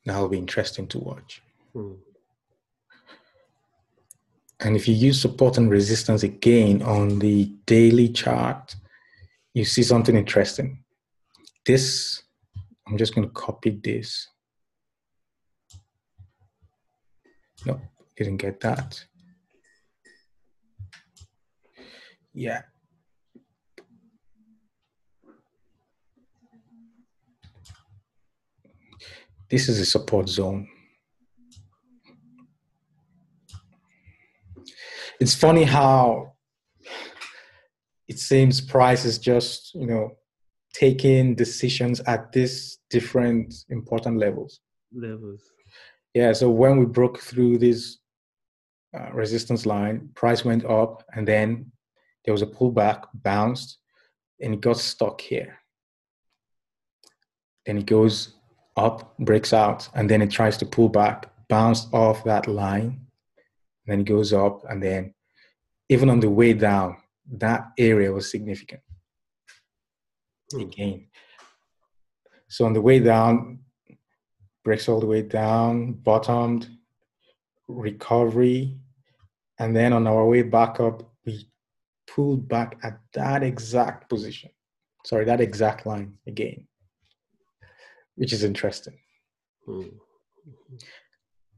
That'll 0.05 0.27
be 0.27 0.39
interesting 0.39 0.88
to 0.88 1.00
watch. 1.00 1.43
Mm. 1.75 1.98
And 4.62 4.75
if 4.75 4.88
you 4.88 4.95
use 4.95 5.21
support 5.21 5.57
and 5.57 5.69
resistance 5.69 6.24
again 6.24 6.81
on 6.81 7.19
the 7.19 7.45
daily 7.67 8.09
chart, 8.09 8.75
you 9.53 9.65
see 9.65 9.83
something 9.83 10.15
interesting. 10.15 10.83
This, 11.65 12.24
I'm 12.89 12.98
just 12.98 13.13
going 13.13 13.27
to 13.27 13.34
copy 13.34 13.79
this. 13.84 14.27
No, 17.65 17.79
didn't 18.17 18.38
get 18.38 18.60
that. 18.62 19.03
Yeah. 22.34 22.62
This 29.50 29.69
is 29.69 29.79
a 29.79 29.86
support 29.86 30.29
zone. 30.29 30.67
It's 35.19 35.36
funny 35.36 35.63
how 35.63 36.34
it 38.08 38.19
seems 38.19 38.62
price 38.62 39.05
is 39.05 39.19
just, 39.19 39.75
you 39.75 39.86
know, 39.86 40.17
taking 40.73 41.35
decisions 41.35 41.99
at 42.01 42.31
these 42.31 42.79
different 42.89 43.53
important 43.69 44.17
levels. 44.17 44.59
Levels. 44.93 45.41
Yeah, 46.13 46.33
so 46.33 46.49
when 46.49 46.77
we 46.77 46.85
broke 46.85 47.19
through 47.19 47.59
this 47.59 47.97
uh, 48.97 49.11
resistance 49.13 49.65
line, 49.65 50.09
price 50.15 50.43
went 50.43 50.65
up 50.65 51.03
and 51.13 51.27
then 51.27 51.71
there 52.25 52.33
was 52.33 52.41
a 52.41 52.47
pullback, 52.47 53.05
bounced, 53.13 53.77
and 54.41 54.53
it 54.53 54.61
got 54.61 54.77
stuck 54.77 55.21
here. 55.21 55.59
Then 57.65 57.77
it 57.77 57.85
goes 57.85 58.33
up, 58.75 59.17
breaks 59.19 59.53
out, 59.53 59.89
and 59.93 60.09
then 60.09 60.21
it 60.21 60.31
tries 60.31 60.57
to 60.57 60.65
pull 60.65 60.89
back, 60.89 61.31
bounced 61.49 61.93
off 61.93 62.23
that 62.23 62.47
line, 62.47 63.01
then 63.85 64.01
it 64.01 64.05
goes 64.05 64.33
up, 64.33 64.63
and 64.69 64.81
then 64.81 65.13
even 65.89 66.09
on 66.09 66.19
the 66.19 66.29
way 66.29 66.53
down, 66.53 66.97
that 67.31 67.67
area 67.77 68.11
was 68.11 68.29
significant. 68.31 68.81
Again. 70.53 71.08
So 72.48 72.65
on 72.65 72.74
the 72.74 72.82
way 72.82 73.00
down, 73.00 73.60
breaks 74.63 74.89
all 74.89 75.00
the 75.00 75.06
way 75.06 75.22
down, 75.22 75.94
bottomed, 75.94 76.70
recovery, 77.68 78.77
and 79.60 79.75
then 79.75 79.94
on 79.94 80.08
our 80.08 80.25
way 80.25 80.41
back 80.41 80.79
up, 80.79 81.03
we 81.25 81.50
pulled 82.08 82.48
back 82.48 82.77
at 82.84 83.00
that 83.13 83.44
exact 83.44 84.10
position. 84.10 84.50
Sorry, 85.06 85.25
that 85.25 85.41
exact 85.41 85.86
line 85.86 86.18
again, 86.27 86.68
which 88.15 88.34
is 88.34 88.44
interesting. 88.44 88.98
Mm. 89.68 89.91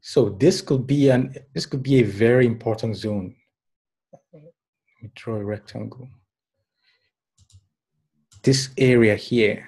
So 0.01 0.29
this 0.29 0.61
could 0.61 0.85
be 0.87 1.09
an 1.09 1.35
this 1.53 1.65
could 1.65 1.83
be 1.83 1.99
a 1.99 2.03
very 2.03 2.45
important 2.45 2.97
zone. 2.97 3.35
Let 4.33 4.43
me 5.01 5.11
draw 5.15 5.35
a 5.35 5.43
rectangle. 5.43 6.09
This 8.43 8.69
area 8.77 9.15
here 9.15 9.67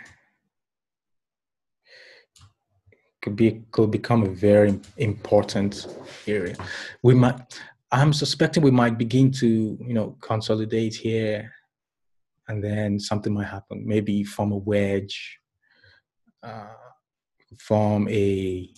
could 3.22 3.36
be 3.36 3.64
could 3.72 3.92
become 3.92 4.24
a 4.24 4.30
very 4.30 4.80
important 4.98 5.88
area. 6.28 6.56
We 7.02 7.14
might 7.16 7.60
I'm 7.92 8.12
suspecting 8.12 8.64
we 8.64 8.72
might 8.72 8.98
begin 8.98 9.32
to, 9.34 9.48
you 9.80 9.94
know, 9.94 10.18
consolidate 10.20 10.96
here 10.96 11.52
and 12.48 12.64
then 12.64 13.00
something 13.00 13.34
might 13.34 13.48
happen. 13.48 13.88
Maybe 13.88 14.24
form 14.24 14.52
a 14.52 14.58
wedge, 14.58 15.40
uh, 16.42 16.74
form 17.60 18.10
a 18.10 18.70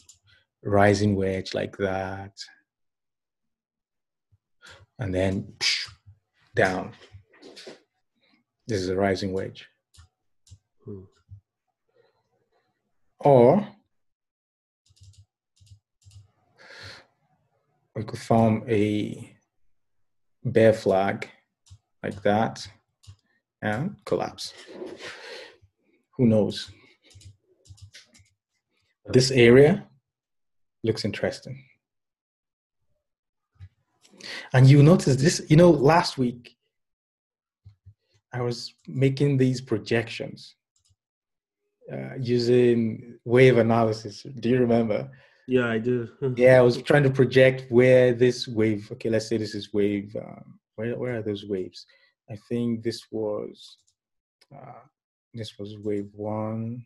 rising 0.64 1.16
wedge 1.16 1.54
like 1.54 1.78
that, 1.78 2.34
and 5.00 5.14
then 5.14 5.54
psh, 5.60 5.90
down. 6.54 6.92
This 8.68 8.82
is 8.82 8.90
a 8.90 8.96
rising 8.96 9.32
wedge. 9.32 9.68
Hmm. 10.86 11.02
Or 13.20 13.68
we 17.96 18.04
could 18.04 18.20
form 18.20 18.64
a 18.70 19.36
bear 20.44 20.74
flag 20.74 21.30
like 22.04 22.22
that 22.22 22.68
and 23.62 23.96
collapse. 24.06 24.54
Who 26.18 26.28
knows? 26.28 26.70
This 29.08 29.32
area 29.32 29.88
looks 30.84 31.04
interesting. 31.04 31.64
And 34.54 34.68
you 34.68 34.84
notice 34.84 35.16
this, 35.16 35.42
you 35.50 35.58
know, 35.58 35.72
last 35.72 36.18
week 36.18 36.56
I 38.32 38.42
was 38.42 38.74
making 38.88 39.38
these 39.38 39.62
projections 39.62 40.56
uh, 41.92 42.16
using 42.20 43.18
wave 43.26 43.58
analysis. 43.58 44.24
Do 44.40 44.50
you 44.50 44.60
remember? 44.60 45.10
Yeah, 45.48 45.68
I 45.70 45.78
do. 45.78 46.10
Yeah, 46.38 46.58
I 46.58 46.62
was 46.62 46.82
trying 46.82 47.04
to 47.04 47.10
project 47.12 47.72
where 47.72 48.14
this 48.14 48.48
wave. 48.48 48.90
Okay, 48.94 49.10
let's 49.10 49.28
say 49.28 49.38
this 49.38 49.54
is 49.56 49.74
wave. 49.74 50.16
Um, 50.16 50.60
where 50.76 50.98
where 50.98 51.18
are 51.18 51.22
those 51.22 51.46
waves? 51.46 51.86
I 52.30 52.36
think 52.50 52.84
this 52.84 53.02
was 53.12 53.78
uh, 54.56 54.82
this 55.34 55.58
was 55.60 55.78
wave 55.78 56.10
one. 56.14 56.86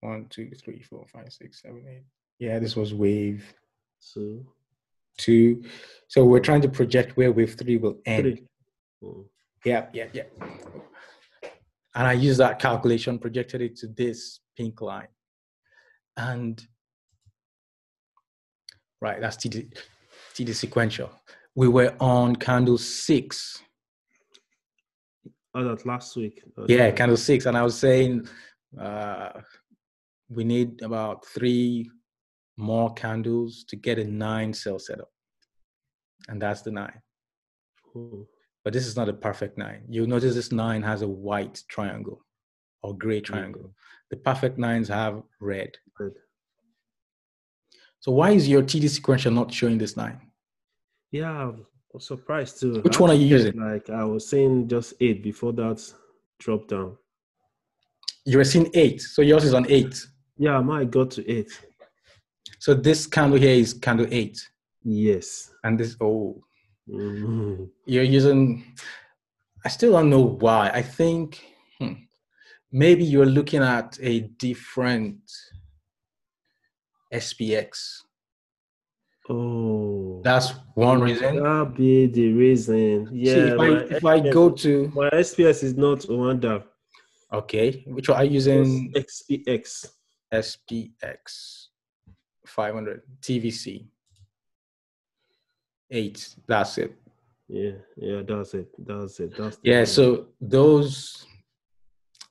One, 0.00 0.26
two, 0.30 0.50
three, 0.64 0.80
four, 0.80 1.04
five, 1.12 1.30
six, 1.30 1.60
seven, 1.60 1.84
eight. 1.86 2.04
Yeah, 2.38 2.58
this 2.58 2.74
was 2.74 2.94
wave 2.94 3.44
So 3.98 4.46
two. 5.18 5.62
So 6.08 6.24
we're 6.24 6.40
trying 6.40 6.62
to 6.62 6.70
project 6.70 7.18
where 7.18 7.30
wave 7.32 7.54
three 7.54 7.76
will 7.76 7.98
end. 8.06 8.22
three. 8.22 8.46
Oh, 9.04 9.26
Yeah, 9.66 9.88
yeah, 9.92 10.06
yeah. 10.14 10.22
And 11.94 12.06
I 12.06 12.12
used 12.12 12.38
that 12.40 12.58
calculation, 12.58 13.18
projected 13.18 13.60
it 13.62 13.76
to 13.76 13.88
this 13.88 14.40
pink 14.56 14.80
line. 14.80 15.08
And 16.16 16.64
right, 19.00 19.20
that's 19.20 19.36
TD, 19.36 19.72
TD 20.34 20.54
sequential. 20.54 21.10
We 21.54 21.68
were 21.68 21.94
on 22.00 22.36
candle 22.36 22.78
six. 22.78 23.62
Oh, 25.54 25.64
that 25.64 25.84
last 25.84 26.16
week. 26.16 26.42
Oh, 26.56 26.66
Yeah, 26.68 26.92
candle 26.92 27.16
six. 27.16 27.46
And 27.46 27.56
I 27.56 27.62
was 27.62 27.76
saying 27.76 28.28
uh, 28.78 29.30
we 30.28 30.44
need 30.44 30.80
about 30.82 31.26
three 31.26 31.90
more 32.56 32.92
candles 32.94 33.64
to 33.68 33.76
get 33.76 33.98
a 33.98 34.04
nine 34.04 34.52
cell 34.52 34.78
setup. 34.78 35.10
And 36.28 36.40
that's 36.40 36.62
the 36.62 36.70
nine. 36.70 37.00
Oh, 37.96 38.28
but 38.64 38.72
this 38.72 38.86
is 38.86 38.96
not 38.96 39.08
a 39.08 39.12
perfect 39.12 39.56
nine. 39.58 39.82
You'll 39.88 40.06
notice 40.08 40.34
this 40.34 40.52
nine 40.52 40.82
has 40.82 41.02
a 41.02 41.08
white 41.08 41.62
triangle 41.68 42.24
or 42.82 42.96
gray 42.96 43.20
triangle. 43.20 43.74
The 44.10 44.16
perfect 44.16 44.58
nines 44.58 44.88
have 44.88 45.22
red. 45.40 45.76
good. 45.96 46.14
So 48.00 48.12
why 48.12 48.30
is 48.30 48.48
your 48.48 48.62
TD 48.62 48.88
sequential 48.88 49.32
not 49.32 49.52
showing 49.52 49.78
this 49.78 49.96
nine? 49.96 50.20
Yeah, 51.10 51.30
I 51.48 51.52
was 51.92 52.06
surprised 52.06 52.60
too. 52.60 52.80
Which 52.80 52.98
one 53.00 53.10
are 53.10 53.14
you 53.14 53.26
using? 53.26 53.60
Like 53.60 53.90
I 53.90 54.04
was 54.04 54.28
saying, 54.28 54.68
just 54.68 54.94
eight 55.00 55.22
before 55.22 55.52
that 55.54 55.82
drop 56.38 56.68
down. 56.68 56.96
You 58.24 58.38
were 58.38 58.44
seeing 58.44 58.70
eight, 58.74 59.00
so 59.00 59.22
yours 59.22 59.44
is 59.44 59.54
on 59.54 59.66
eight. 59.68 60.06
Yeah, 60.38 60.60
mine 60.60 60.88
got 60.88 61.10
to 61.12 61.30
eight. 61.30 61.50
So 62.58 62.74
this 62.74 63.06
candle 63.06 63.38
here 63.38 63.54
is 63.54 63.74
candle 63.74 64.06
eight, 64.10 64.40
Yes. 64.82 65.50
and 65.64 65.78
this 65.78 65.96
oh, 66.00 66.42
Mhm. 66.90 67.70
you're 67.86 68.02
using. 68.02 68.64
I 69.64 69.68
still 69.68 69.92
don't 69.92 70.10
know 70.10 70.24
why. 70.24 70.70
I 70.70 70.82
think 70.82 71.42
hmm, 71.78 71.92
maybe 72.72 73.04
you're 73.04 73.26
looking 73.26 73.62
at 73.62 73.98
a 74.00 74.20
different 74.20 75.20
SPX. 77.12 78.02
Oh, 79.28 80.20
That's 80.24 80.54
one 80.74 81.00
reason. 81.00 81.36
that 81.36 81.74
be 81.76 82.06
the 82.06 82.32
reason. 82.32 83.08
Yeah. 83.12 83.34
See, 83.34 83.40
if 83.40 83.60
I 83.60 83.68
if 83.96 84.04
I 84.04 84.20
go 84.30 84.50
to 84.50 84.88
my 84.94 85.08
SPX 85.10 85.62
is 85.62 85.76
not 85.76 86.00
Oanda. 86.00 86.64
Okay, 87.32 87.84
which 87.86 88.08
are 88.08 88.24
you 88.24 88.32
using? 88.32 88.90
It's 88.94 89.22
XPX. 89.30 89.86
SPX 90.32 91.66
500 92.46 93.02
TVC 93.20 93.86
8. 95.90 96.36
That's 96.46 96.78
it. 96.78 96.94
Yeah, 97.48 97.72
yeah, 97.96 98.22
that's 98.26 98.54
it. 98.54 98.68
That's 98.78 99.18
it. 99.20 99.36
That's 99.36 99.56
the 99.56 99.70
Yeah, 99.70 99.84
so 99.84 100.28
those 100.40 101.26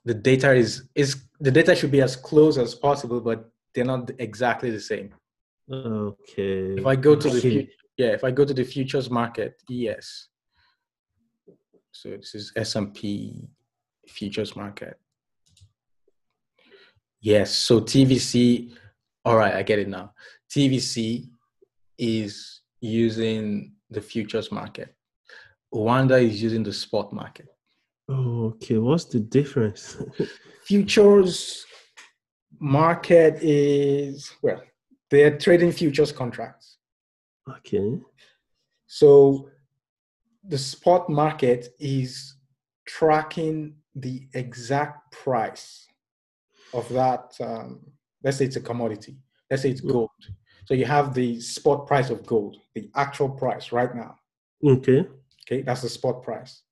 the 0.04 0.14
data 0.14 0.52
is 0.54 0.88
is 0.94 1.24
the 1.40 1.50
data 1.50 1.74
should 1.76 1.90
be 1.90 2.00
as 2.00 2.16
close 2.16 2.56
as 2.56 2.74
possible, 2.74 3.20
but 3.20 3.50
they're 3.74 3.84
not 3.84 4.10
exactly 4.18 4.70
the 4.70 4.80
same. 4.80 5.14
okay. 5.70 6.74
If 6.78 6.86
I 6.86 6.96
go 6.96 7.14
to 7.14 7.28
the 7.28 7.40
fu- 7.40 7.66
yeah, 7.98 8.08
if 8.08 8.24
I 8.24 8.30
go 8.30 8.44
to 8.44 8.54
the 8.54 8.64
futures 8.64 9.10
market, 9.10 9.62
yes. 9.68 10.28
So 11.92 12.10
this 12.16 12.34
is 12.34 12.52
S&P 12.56 13.46
futures 14.08 14.56
market. 14.56 14.98
Yes, 17.20 17.54
so 17.54 17.80
TVC 17.80 18.72
all 19.24 19.36
right, 19.36 19.54
I 19.54 19.62
get 19.62 19.78
it 19.78 19.88
now. 19.88 20.14
TVC 20.50 21.28
is 21.98 22.59
using 22.80 23.74
the 23.90 24.00
futures 24.00 24.50
market. 24.50 24.94
Oanda 25.74 26.22
is 26.22 26.42
using 26.42 26.62
the 26.62 26.72
spot 26.72 27.12
market. 27.12 27.48
Oh, 28.08 28.46
okay. 28.54 28.78
What's 28.78 29.04
the 29.04 29.20
difference? 29.20 30.02
Futures 30.64 31.64
market 32.58 33.38
is 33.42 34.32
well, 34.42 34.62
they're 35.10 35.38
trading 35.38 35.72
futures 35.72 36.12
contracts. 36.12 36.78
okay. 37.48 37.98
So 38.86 39.48
the 40.44 40.58
spot 40.58 41.08
market 41.08 41.68
is 41.78 42.34
tracking 42.86 43.76
the 43.94 44.26
exact 44.34 45.12
price 45.12 45.86
of 46.74 46.88
that. 46.90 47.34
Um, 47.40 47.80
let's 48.22 48.38
say 48.38 48.46
it's 48.46 48.56
a 48.56 48.60
commodity. 48.60 49.16
Let's 49.50 49.62
say 49.62 49.70
it's 49.70 49.80
gold. 49.80 50.10
So 50.66 50.74
you 50.74 50.84
have 50.84 51.14
the 51.14 51.40
spot 51.40 51.86
price 51.86 52.10
of 52.10 52.24
gold, 52.26 52.56
the 52.74 52.90
actual 52.94 53.28
price 53.28 53.72
right 53.72 53.94
now. 53.94 54.16
Okay. 54.64 55.06
Okay, 55.46 55.62
that's 55.62 55.82
the 55.82 55.88
spot 55.88 56.22
price. 56.22 56.62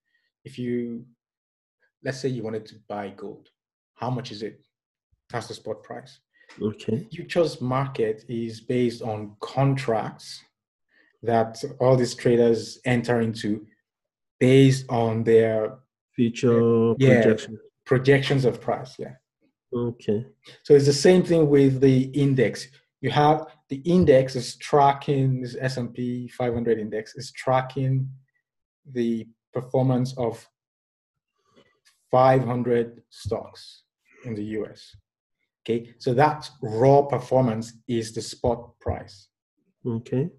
If 0.44 0.59
you, 0.59 1.05
let's 2.05 2.20
say 2.20 2.29
you 2.29 2.42
wanted 2.42 2.66
to 2.66 2.77
buy 2.88 3.09
gold, 3.16 3.48
how 3.94 4.11
much 4.11 4.31
is 4.31 4.42
it? 4.42 4.61
That's 5.31 5.48
the 5.48 5.55
spot 5.55 5.83
price. 5.83 6.20
Okay. 6.62 7.07
Futures 7.12 7.61
market 7.61 8.24
is 8.29 8.61
based 8.61 9.03
on 9.03 9.35
contracts 9.40 10.42
that 11.22 11.62
all 11.81 11.96
these 11.96 12.14
traders 12.14 12.79
enter 12.85 13.20
into 13.20 13.66
based 14.38 14.87
on 14.88 15.24
their 15.24 15.79
Future 16.14 16.94
Yeah. 16.98 17.22
projection. 17.22 17.59
projections 17.85 18.44
of 18.44 18.61
price. 18.61 18.96
Yeah. 18.98 19.14
Okay. 19.72 20.27
So 20.62 20.74
it's 20.74 20.87
the 20.87 20.92
same 20.92 21.22
thing 21.22 21.48
with 21.48 21.81
the 21.81 22.03
index. 22.12 22.68
You 23.01 23.11
have 23.11 23.46
the 23.68 23.83
index 23.85 24.35
is 24.35 24.57
tracking 24.57 25.42
this 25.42 25.57
S&P 25.61 26.28
500 26.28 26.78
index 26.78 27.14
is 27.14 27.33
tracking 27.33 28.09
the 28.92 29.26
performance 29.52 30.16
of 30.16 30.46
500 32.11 33.02
stocks 33.11 33.83
in 34.24 34.35
the 34.35 34.44
US. 34.59 34.96
Okay, 35.62 35.94
so 35.98 36.14
that 36.14 36.48
raw 36.62 37.02
performance 37.02 37.74
is 37.87 38.14
the 38.14 38.22
spot 38.22 38.78
price. 38.81 39.28
Okay. 39.87 40.31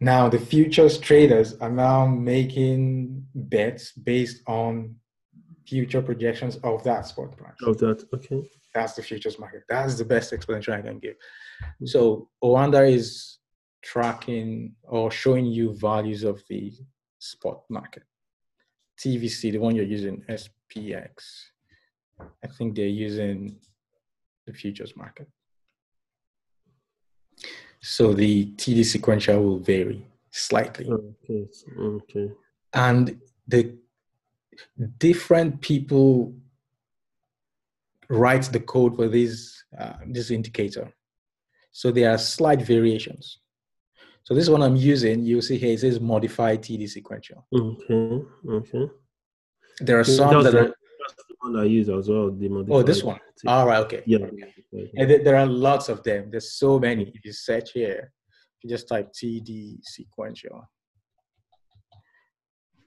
Now 0.00 0.28
the 0.28 0.38
futures 0.38 0.98
traders 0.98 1.54
are 1.60 1.70
now 1.70 2.06
making 2.06 3.26
bets 3.34 3.92
based 3.92 4.42
on 4.46 4.96
future 5.66 6.02
projections 6.02 6.56
of 6.56 6.84
that 6.84 7.06
spot 7.06 7.36
price. 7.36 7.56
Of 7.64 7.78
that. 7.78 8.06
Okay. 8.12 8.42
That's 8.76 8.92
the 8.92 9.02
futures 9.02 9.38
market. 9.38 9.62
That's 9.70 9.96
the 9.96 10.04
best 10.04 10.34
explanation 10.34 10.74
I 10.74 10.82
can 10.82 10.98
give. 10.98 11.16
So 11.86 12.28
Oanda 12.44 12.86
is 12.86 13.38
tracking 13.82 14.74
or 14.82 15.10
showing 15.10 15.46
you 15.46 15.72
values 15.72 16.24
of 16.24 16.42
the 16.50 16.74
spot 17.18 17.62
market. 17.70 18.02
TVC, 19.00 19.52
the 19.52 19.58
one 19.58 19.74
you're 19.74 19.86
using, 19.98 20.22
SPX. 20.28 21.08
I 22.20 22.48
think 22.48 22.76
they're 22.76 22.98
using 23.08 23.56
the 24.46 24.52
futures 24.52 24.94
market. 24.94 25.28
So 27.80 28.12
the 28.12 28.52
TD 28.56 28.84
sequential 28.84 29.42
will 29.42 29.58
vary 29.58 30.06
slightly. 30.30 30.86
Okay. 30.90 31.48
Okay. 31.78 32.30
And 32.74 33.18
the 33.48 33.74
different 34.98 35.62
people 35.62 36.34
write 38.10 38.44
the 38.44 38.60
code 38.60 38.96
for 38.96 39.08
this 39.08 39.62
uh, 39.78 39.94
this 40.06 40.30
indicator. 40.30 40.92
So 41.72 41.90
there 41.90 42.10
are 42.10 42.18
slight 42.18 42.62
variations. 42.62 43.38
So 44.24 44.34
this 44.34 44.48
one 44.48 44.62
I'm 44.62 44.76
using, 44.76 45.22
you'll 45.24 45.42
see 45.42 45.56
here 45.58 45.72
it 45.74 45.80
says 45.80 46.00
modify 46.00 46.56
TD 46.56 46.88
sequential. 46.88 47.46
Okay. 47.54 48.24
Okay. 48.48 48.90
There 49.80 50.00
are 50.00 50.04
some 50.04 50.42
that 50.42 50.54
are 50.54 50.74
that's 51.06 51.24
the 51.28 51.34
one 51.40 51.56
I 51.56 51.64
use 51.64 51.88
as 51.88 52.08
well. 52.08 52.30
The 52.32 52.66
oh 52.70 52.82
this 52.82 53.02
one. 53.04 53.20
tip. 53.40 53.48
All 53.50 53.66
right, 53.66 53.78
okay. 53.84 54.02
Yeah. 54.06 54.18
And 54.96 55.10
there- 55.10 55.22
there 55.22 55.36
are 55.36 55.46
lots 55.46 55.88
of 55.88 56.02
them. 56.02 56.30
There's 56.30 56.52
so 56.54 56.78
many. 56.78 57.04
If 57.14 57.24
you 57.24 57.32
search 57.32 57.72
here, 57.72 58.12
if 58.56 58.64
you 58.64 58.70
just 58.70 58.88
type 58.88 59.12
TD 59.12 59.78
sequential. 59.82 60.68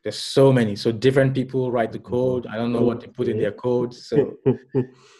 There's 0.03 0.17
so 0.17 0.53
many. 0.53 0.75
So 0.75 0.91
different 0.91 1.33
people 1.33 1.71
write 1.71 1.91
the 1.91 1.99
mm-hmm. 1.99 2.13
code. 2.13 2.47
I 2.47 2.55
don't 2.55 2.71
know 2.71 2.81
what 2.81 3.01
they 3.01 3.07
put 3.07 3.27
in 3.27 3.37
their 3.37 3.51
code. 3.51 3.93
So, 3.93 4.37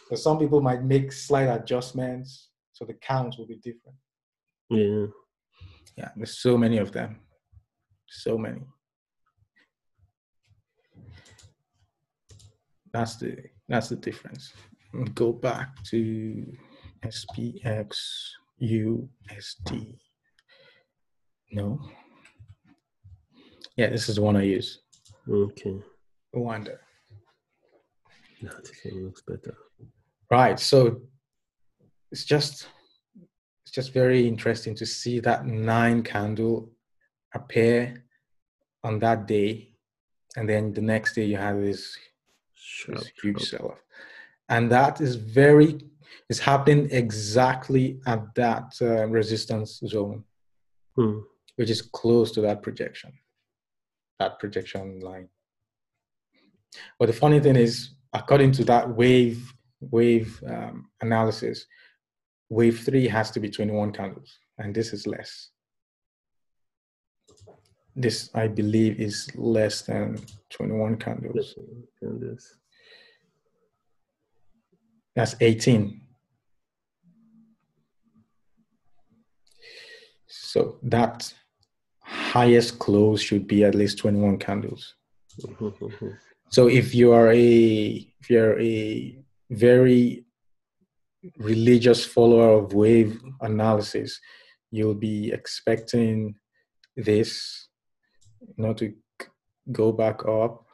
so 0.08 0.16
some 0.16 0.38
people 0.38 0.60
might 0.60 0.82
make 0.82 1.12
slight 1.12 1.48
adjustments. 1.48 2.48
So 2.72 2.84
the 2.86 2.94
counts 2.94 3.36
will 3.36 3.46
be 3.46 3.56
different. 3.56 3.96
yeah. 4.70 5.06
Yeah, 5.96 6.08
there's 6.16 6.38
so 6.38 6.56
many 6.56 6.78
of 6.78 6.92
them. 6.92 7.20
So 8.08 8.38
many. 8.38 8.62
That's 12.92 13.16
the 13.16 13.36
that's 13.68 13.88
the 13.90 13.96
difference. 13.96 14.52
Go 15.14 15.32
back 15.32 15.68
to 15.90 16.46
SPX 17.04 17.96
USD. 18.62 19.98
No. 21.52 21.80
Yeah, 23.80 23.88
this 23.88 24.10
is 24.10 24.16
the 24.16 24.22
one 24.22 24.36
I 24.36 24.42
use. 24.42 24.80
Okay. 25.26 25.76
Oanda. 26.36 26.76
That 28.42 28.70
one 28.84 29.04
looks 29.04 29.22
better. 29.22 29.56
Right. 30.30 30.58
So 30.60 31.00
it's 32.12 32.24
just 32.34 32.66
it's 33.62 33.72
just 33.78 33.92
very 33.94 34.28
interesting 34.28 34.74
to 34.74 34.84
see 34.84 35.18
that 35.20 35.46
nine 35.46 36.02
candle 36.02 36.70
appear 37.34 38.04
on 38.84 38.98
that 38.98 39.26
day, 39.26 39.52
and 40.36 40.46
then 40.46 40.74
the 40.74 40.82
next 40.92 41.14
day 41.14 41.24
you 41.24 41.38
have 41.38 41.56
this, 41.68 41.96
this 42.88 43.10
huge 43.22 43.42
sell-off, 43.50 43.80
and 44.50 44.70
that 44.70 45.00
is 45.00 45.14
very 45.16 45.70
is 46.28 46.38
happening 46.38 46.88
exactly 46.90 47.98
at 48.06 48.22
that 48.34 48.66
uh, 48.82 49.06
resistance 49.18 49.80
zone, 49.86 50.22
Hmm. 50.96 51.20
which 51.56 51.70
is 51.70 51.80
close 51.80 52.30
to 52.32 52.40
that 52.42 52.62
projection, 52.62 53.12
that 54.20 54.38
projection 54.38 55.00
line. 55.00 55.28
But 56.98 57.06
the 57.06 57.12
funny 57.12 57.40
thing 57.40 57.56
is, 57.56 57.90
according 58.12 58.52
to 58.52 58.64
that 58.66 58.88
wave 58.88 59.52
wave 59.80 60.40
um, 60.46 60.90
analysis, 61.00 61.66
wave 62.50 62.80
three 62.80 63.08
has 63.08 63.30
to 63.32 63.40
be 63.40 63.50
21 63.50 63.92
candles, 63.92 64.38
and 64.58 64.74
this 64.74 64.92
is 64.92 65.06
less. 65.06 65.48
This, 67.96 68.30
I 68.34 68.46
believe, 68.46 69.00
is 69.00 69.28
less 69.34 69.82
than 69.82 70.18
21 70.50 70.98
candles. 70.98 71.54
And 72.02 72.20
this. 72.20 72.56
That's 75.16 75.34
18. 75.40 76.00
So 80.26 80.78
that 80.84 81.34
highest 82.34 82.78
close 82.78 83.20
should 83.20 83.46
be 83.46 83.64
at 83.64 83.74
least 83.74 83.98
21 83.98 84.38
candles. 84.38 84.94
Mhm. 85.38 86.18
So 86.50 86.68
if 86.68 86.94
you 86.94 87.12
are 87.12 87.30
a 87.32 87.48
if 88.20 88.30
you're 88.30 88.58
a 88.60 89.16
very 89.50 90.24
religious 91.38 92.04
follower 92.04 92.50
of 92.58 92.72
wave 92.72 93.20
analysis, 93.40 94.20
you'll 94.70 95.00
be 95.12 95.32
expecting 95.32 96.34
this, 96.96 97.68
you 98.40 98.54
know, 98.62 98.74
to 98.74 98.94
go 99.72 99.92
back 99.92 100.24
up, 100.26 100.66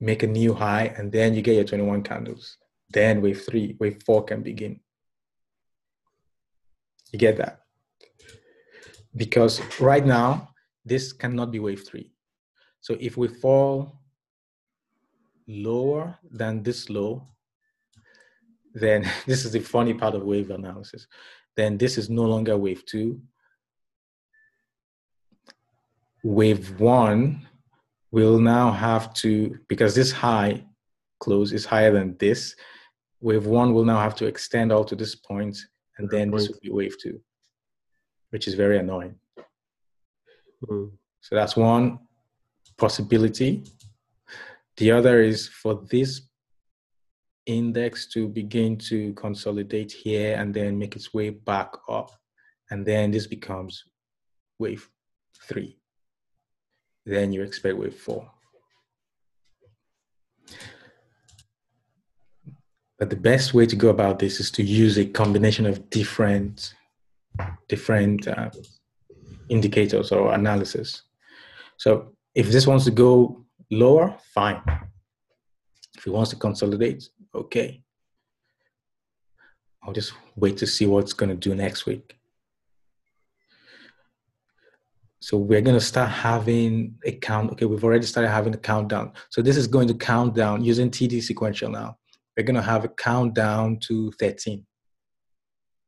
make 0.00 0.22
a 0.22 0.26
new 0.26 0.54
high, 0.54 0.86
and 0.96 1.12
then 1.12 1.34
you 1.34 1.42
get 1.42 1.54
your 1.56 1.64
21 1.64 2.02
candles. 2.02 2.56
Then 2.88 3.22
wave 3.22 3.42
three, 3.44 3.76
wave 3.78 4.02
four 4.06 4.24
can 4.24 4.42
begin. 4.42 4.80
You 7.12 7.18
get 7.18 7.36
that? 7.38 7.60
Because 9.14 9.60
right 9.80 10.06
now, 10.06 10.49
this 10.84 11.12
cannot 11.12 11.50
be 11.50 11.60
wave 11.60 11.86
three. 11.86 12.12
So 12.80 12.96
if 13.00 13.16
we 13.16 13.28
fall 13.28 14.00
lower 15.46 16.18
than 16.30 16.62
this 16.62 16.88
low, 16.88 17.26
then 18.74 19.08
this 19.26 19.44
is 19.44 19.52
the 19.52 19.60
funny 19.60 19.94
part 19.94 20.14
of 20.14 20.22
wave 20.22 20.50
analysis. 20.50 21.06
Then 21.56 21.76
this 21.76 21.98
is 21.98 22.08
no 22.08 22.24
longer 22.24 22.56
wave 22.56 22.84
two. 22.86 23.20
Wave 26.22 26.78
one 26.80 27.46
will 28.10 28.38
now 28.38 28.70
have 28.70 29.14
to, 29.14 29.58
because 29.68 29.94
this 29.94 30.12
high 30.12 30.64
close 31.18 31.52
is 31.52 31.64
higher 31.64 31.92
than 31.92 32.16
this, 32.18 32.54
wave 33.20 33.46
one 33.46 33.72
will 33.74 33.84
now 33.84 33.98
have 33.98 34.14
to 34.16 34.26
extend 34.26 34.72
all 34.72 34.84
to 34.84 34.96
this 34.96 35.14
point, 35.14 35.58
and 35.98 36.08
then 36.10 36.30
this 36.30 36.48
will 36.48 36.58
be 36.62 36.70
wave 36.70 36.96
two, 37.00 37.20
which 38.30 38.48
is 38.48 38.54
very 38.54 38.78
annoying. 38.78 39.14
Hmm. 40.66 40.86
So 41.20 41.34
that's 41.34 41.56
one 41.56 41.98
possibility. 42.76 43.64
The 44.76 44.92
other 44.92 45.22
is 45.22 45.48
for 45.48 45.82
this 45.90 46.22
index 47.46 48.06
to 48.08 48.28
begin 48.28 48.76
to 48.76 49.12
consolidate 49.14 49.92
here 49.92 50.36
and 50.36 50.54
then 50.54 50.78
make 50.78 50.96
its 50.96 51.12
way 51.12 51.30
back 51.30 51.72
up. 51.88 52.10
And 52.70 52.86
then 52.86 53.10
this 53.10 53.26
becomes 53.26 53.84
wave 54.58 54.88
three. 55.42 55.78
Then 57.04 57.32
you 57.32 57.42
expect 57.42 57.76
wave 57.76 57.94
four. 57.94 58.30
But 62.98 63.08
the 63.08 63.16
best 63.16 63.54
way 63.54 63.66
to 63.66 63.76
go 63.76 63.88
about 63.88 64.18
this 64.18 64.40
is 64.40 64.50
to 64.52 64.62
use 64.62 64.98
a 64.98 65.06
combination 65.06 65.66
of 65.66 65.88
different 65.90 66.74
different 67.68 68.28
uh, 68.28 68.50
indicators 69.50 70.12
or 70.12 70.32
analysis. 70.32 71.02
So 71.76 72.12
if 72.34 72.50
this 72.50 72.66
wants 72.66 72.84
to 72.86 72.90
go 72.90 73.44
lower, 73.70 74.16
fine. 74.34 74.62
If 75.98 76.06
it 76.06 76.10
wants 76.10 76.30
to 76.30 76.36
consolidate, 76.36 77.08
okay. 77.34 77.82
I'll 79.82 79.92
just 79.92 80.12
wait 80.36 80.56
to 80.58 80.66
see 80.66 80.86
what 80.86 81.00
it's 81.00 81.12
going 81.12 81.30
to 81.30 81.36
do 81.36 81.54
next 81.54 81.86
week. 81.86 82.16
So 85.22 85.36
we're 85.36 85.60
going 85.60 85.76
to 85.76 85.84
start 85.84 86.10
having 86.10 86.96
a 87.04 87.12
count. 87.12 87.52
Okay, 87.52 87.66
we've 87.66 87.84
already 87.84 88.06
started 88.06 88.30
having 88.30 88.54
a 88.54 88.58
countdown. 88.58 89.12
So 89.28 89.42
this 89.42 89.58
is 89.58 89.66
going 89.66 89.88
to 89.88 89.94
count 89.94 90.34
down 90.34 90.64
using 90.64 90.90
TD 90.90 91.22
sequential 91.22 91.70
now. 91.70 91.98
We're 92.36 92.44
going 92.44 92.56
to 92.56 92.62
have 92.62 92.84
a 92.84 92.88
countdown 92.88 93.78
to 93.80 94.10
13. 94.12 94.64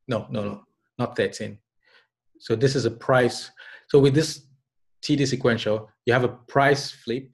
No, 0.08 0.26
no, 0.28 0.44
no, 0.44 0.64
not 0.98 1.16
13. 1.16 1.58
So 2.42 2.56
this 2.56 2.74
is 2.74 2.84
a 2.86 2.90
price. 2.90 3.38
So 3.88 4.00
with 4.00 4.14
this 4.14 4.30
TD 5.02 5.26
sequential, 5.28 5.88
you 6.06 6.12
have 6.12 6.24
a 6.24 6.34
price 6.54 6.90
flip, 6.90 7.30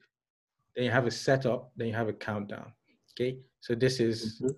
then 0.75 0.85
you 0.85 0.91
have 0.91 1.07
a 1.07 1.11
setup, 1.11 1.71
then 1.75 1.87
you 1.87 1.93
have 1.95 2.09
a 2.09 2.13
countdown. 2.13 2.71
Okay, 3.11 3.39
so 3.59 3.73
this 3.73 3.99
is 3.99 4.39
Mhm. 4.39 4.55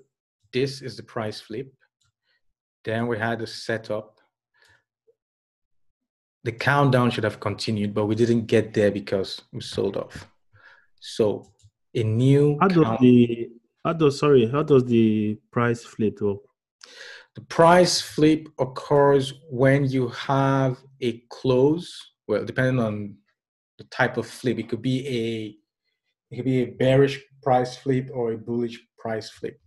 this 0.52 0.82
is 0.82 0.98
the 0.98 1.04
price 1.04 1.40
flip. 1.40 1.74
Then 2.84 3.08
we 3.08 3.18
had 3.18 3.42
a 3.42 3.48
setup. 3.48 4.20
The 6.44 6.52
countdown 6.52 7.12
should 7.12 7.24
have 7.24 7.40
continued, 7.40 7.94
but 7.94 8.08
we 8.08 8.16
didn't 8.16 8.48
get 8.48 8.74
there 8.74 8.92
because 8.92 9.42
we 9.54 9.62
sold 9.62 9.96
off. 9.96 10.28
So 11.00 11.54
a 11.96 12.04
new 12.04 12.58
How 12.60 12.68
does 12.68 12.84
count- 12.84 13.00
the 13.02 13.52
how 13.86 13.94
does 13.94 14.20
sorry 14.20 14.48
how 14.48 14.64
does 14.64 14.84
the 14.86 15.38
price 15.52 15.84
flip 15.86 16.20
work? 16.22 16.42
The 17.36 17.42
price 17.42 18.02
flip 18.02 18.50
occurs 18.60 19.34
when 19.50 19.86
you 19.86 20.10
have 20.10 20.78
a 21.00 21.24
close. 21.30 22.14
Well, 22.28 22.46
depending 22.46 22.84
on 22.84 23.16
the 23.78 23.86
type 23.86 24.18
of 24.18 24.28
flip, 24.28 24.60
it 24.60 24.70
could 24.70 24.82
be 24.82 25.08
a 25.08 25.56
it 26.30 26.36
could 26.38 26.46
be 26.46 26.62
a 26.62 26.66
bearish 26.66 27.22
price 27.42 27.76
flip 27.76 28.10
or 28.14 28.34
a 28.34 28.38
bullish 28.38 28.80
price 28.98 29.30
flip. 29.30 29.60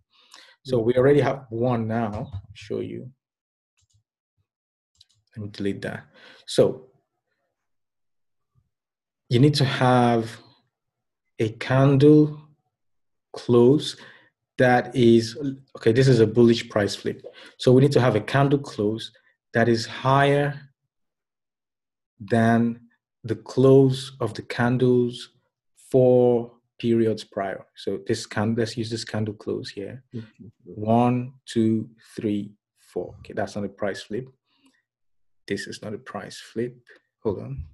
So 0.65 0.79
we 0.79 0.95
already 0.95 1.21
have 1.21 1.47
one 1.51 1.87
now. 1.87 2.11
I'll 2.13 2.43
show 2.55 2.81
you. 2.81 3.11
Let 5.37 5.45
me 5.45 5.51
delete 5.53 5.83
that. 5.83 6.05
So 6.47 6.87
you 9.29 9.41
need 9.41 9.55
to 9.55 9.65
have 9.65 10.39
a 11.39 11.51
candle 11.51 12.41
close 13.33 13.97
that 14.59 14.95
is 14.95 15.37
okay. 15.77 15.93
This 15.93 16.09
is 16.09 16.21
a 16.21 16.27
bullish 16.27 16.69
price 16.69 16.95
flip. 16.95 17.25
So 17.59 17.73
we 17.73 17.83
need 17.83 17.93
to 17.93 18.01
have 18.01 18.17
a 18.17 18.21
candle 18.21 18.59
close 18.59 19.11
that 19.53 19.69
is 19.69 19.87
higher 19.87 20.61
than 22.21 22.81
the 23.25 23.37
close 23.37 24.13
of 24.21 24.35
the 24.35 24.43
candles 24.43 25.31
four 25.91 26.53
periods 26.79 27.25
prior. 27.25 27.65
So 27.77 28.01
this 28.07 28.27
can 28.27 28.55
let's 28.55 28.77
use 28.77 28.91
this 28.91 29.05
candle 29.05 29.35
close 29.35 29.69
here. 29.71 30.03
Mm-hmm. 30.15 30.47
One, 30.65 31.33
two, 31.47 31.89
three, 32.17 32.53
four. 32.81 33.15
Okay, 33.21 33.33
that's 33.33 33.57
not 33.57 33.65
a 33.65 33.69
price 33.69 34.03
flip. 34.03 34.27
This 35.47 35.67
is 35.67 35.83
not 35.83 35.95
a 35.95 35.99
price 35.99 36.41
flip. 36.53 36.77
Hold 37.23 37.41
on. 37.41 37.65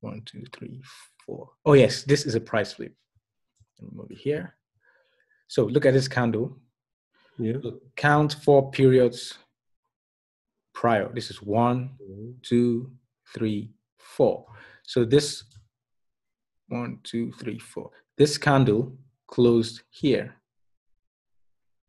One, 0.00 0.22
two, 0.24 0.44
three, 0.52 0.80
four. 1.24 1.50
Oh 1.64 1.74
yes, 1.74 2.02
this 2.04 2.26
is 2.26 2.34
a 2.34 2.40
price 2.40 2.72
flip. 2.72 2.94
Let 3.80 3.92
me 3.92 3.98
move 3.98 4.10
it 4.10 4.18
here. 4.18 4.54
So 5.50 5.64
look 5.64 5.84
at 5.84 5.94
this 5.94 6.06
candle. 6.06 6.46
Yeah. 7.36 7.58
Look, 7.64 7.82
count 7.96 8.36
four 8.44 8.70
periods 8.70 9.36
prior. 10.74 11.10
This 11.12 11.28
is 11.30 11.42
one, 11.42 11.80
mm-hmm. 12.00 12.30
two, 12.42 12.92
three, 13.34 13.70
four. 13.98 14.46
So 14.84 15.04
this 15.04 15.44
One, 16.70 16.98
two, 17.02 17.32
three, 17.40 17.58
four. 17.58 17.90
This 18.16 18.38
candle 18.38 18.82
closed 19.26 19.82
here 19.90 20.36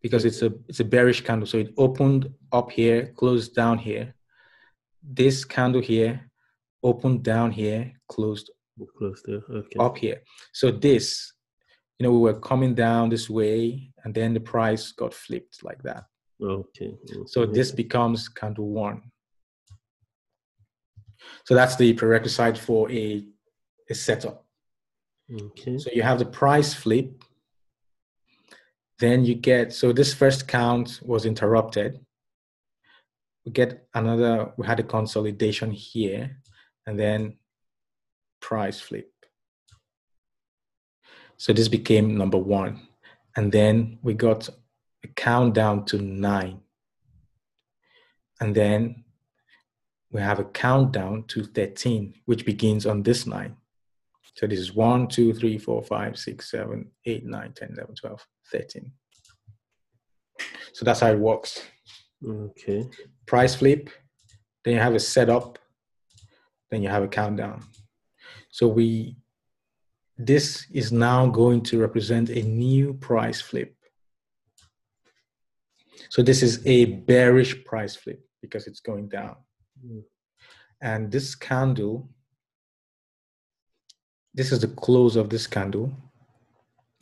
because 0.02 0.26
it's 0.26 0.42
a 0.42 0.50
it's 0.68 0.80
a 0.80 0.90
bearish 0.94 1.22
candle. 1.24 1.48
So 1.48 1.60
it 1.60 1.72
opened 1.78 2.24
up 2.52 2.72
here, 2.72 3.14
closed 3.16 3.54
down 3.54 3.78
here. 3.78 4.16
This 5.04 5.46
candle 5.46 5.82
here 5.82 6.32
opened 6.82 7.22
down 7.24 7.52
here, 7.52 7.94
closed 8.08 8.50
Close 8.98 9.22
there. 9.26 9.44
Okay. 9.50 9.80
up 9.80 9.98
here. 9.98 10.20
So 10.54 10.72
this, 10.72 11.34
you 12.02 12.08
know, 12.08 12.14
we 12.14 12.18
were 12.18 12.40
coming 12.40 12.74
down 12.74 13.10
this 13.10 13.30
way, 13.30 13.92
and 14.04 14.12
then 14.12 14.34
the 14.34 14.40
price 14.40 14.92
got 14.92 15.14
flipped 15.14 15.64
like 15.64 15.84
that. 15.84 16.06
Okay. 16.42 16.96
So 17.28 17.46
this 17.46 17.72
becomes 17.72 18.28
candle 18.28 18.70
one. 18.70 19.04
So 21.46 21.54
that's 21.54 21.76
the 21.76 21.94
prerequisite 21.94 22.58
for 22.58 22.92
a, 22.92 23.24
a 23.88 23.94
setup. 23.94 24.48
Okay. 25.32 25.78
So 25.78 25.92
you 25.94 26.02
have 26.02 26.18
the 26.18 26.26
price 26.26 26.74
flip. 26.74 27.24
Then 28.98 29.24
you 29.24 29.36
get, 29.36 29.72
so 29.72 29.94
this 29.94 30.12
first 30.12 30.48
count 30.48 31.02
was 31.04 31.28
interrupted. 31.28 32.04
We 33.46 33.52
get 33.52 33.88
another, 33.94 34.54
we 34.58 34.66
had 34.66 34.80
a 34.80 34.84
consolidation 34.98 35.70
here, 35.70 36.38
and 36.88 37.00
then 37.00 37.38
price 38.40 38.80
flip. 38.80 39.11
So 41.42 41.54
this 41.54 41.68
became 41.68 42.16
number 42.16 42.38
one. 42.38 42.88
And 43.36 43.52
then 43.52 43.98
we 44.04 44.14
got 44.14 44.48
a 45.04 45.08
countdown 45.08 45.86
to 45.86 45.98
nine. 45.98 46.60
And 48.40 48.54
then 48.54 49.06
we 50.12 50.22
have 50.22 50.38
a 50.38 50.44
countdown 50.44 51.24
to 51.30 51.46
13, 51.46 52.14
which 52.26 52.46
begins 52.46 52.86
on 52.86 53.02
this 53.02 53.26
nine. 53.26 53.56
So 54.36 54.46
this 54.46 54.60
is 54.60 54.76
1, 54.76 55.08
2, 55.08 55.34
3, 55.34 55.58
4, 55.58 55.84
5, 55.84 56.20
6, 56.20 56.52
7, 56.52 56.92
8, 57.08 57.26
9, 57.26 57.54
10, 57.54 57.70
11, 57.74 57.96
12, 57.96 58.28
13. 58.52 58.92
So 60.74 60.86
that's 60.86 61.00
how 61.00 61.10
it 61.10 61.18
works. 61.18 61.64
Okay. 62.24 62.88
Price 63.26 63.56
flip, 63.56 63.90
then 64.64 64.76
you 64.76 64.80
have 64.80 64.94
a 64.94 65.00
setup, 65.00 65.58
then 66.70 66.84
you 66.84 66.90
have 66.90 67.02
a 67.02 67.08
countdown. 67.08 67.64
So 68.52 68.68
we, 68.68 69.16
this 70.26 70.66
is 70.72 70.92
now 70.92 71.28
going 71.28 71.62
to 71.64 71.80
represent 71.80 72.30
a 72.30 72.42
new 72.42 72.94
price 72.94 73.42
flip. 73.42 73.76
So 76.10 76.22
this 76.22 76.44
is 76.44 76.66
a 76.66 76.86
bearish 76.86 77.64
price 77.64 77.96
flip 77.96 78.20
because 78.42 78.68
it's 78.68 78.80
going 78.80 79.08
down. 79.10 79.36
And 80.82 81.12
this 81.12 81.36
candle, 81.36 82.10
this 84.34 84.52
is 84.52 84.60
the 84.60 84.68
close 84.68 85.16
of 85.16 85.30
this 85.30 85.48
candle. 85.48 85.92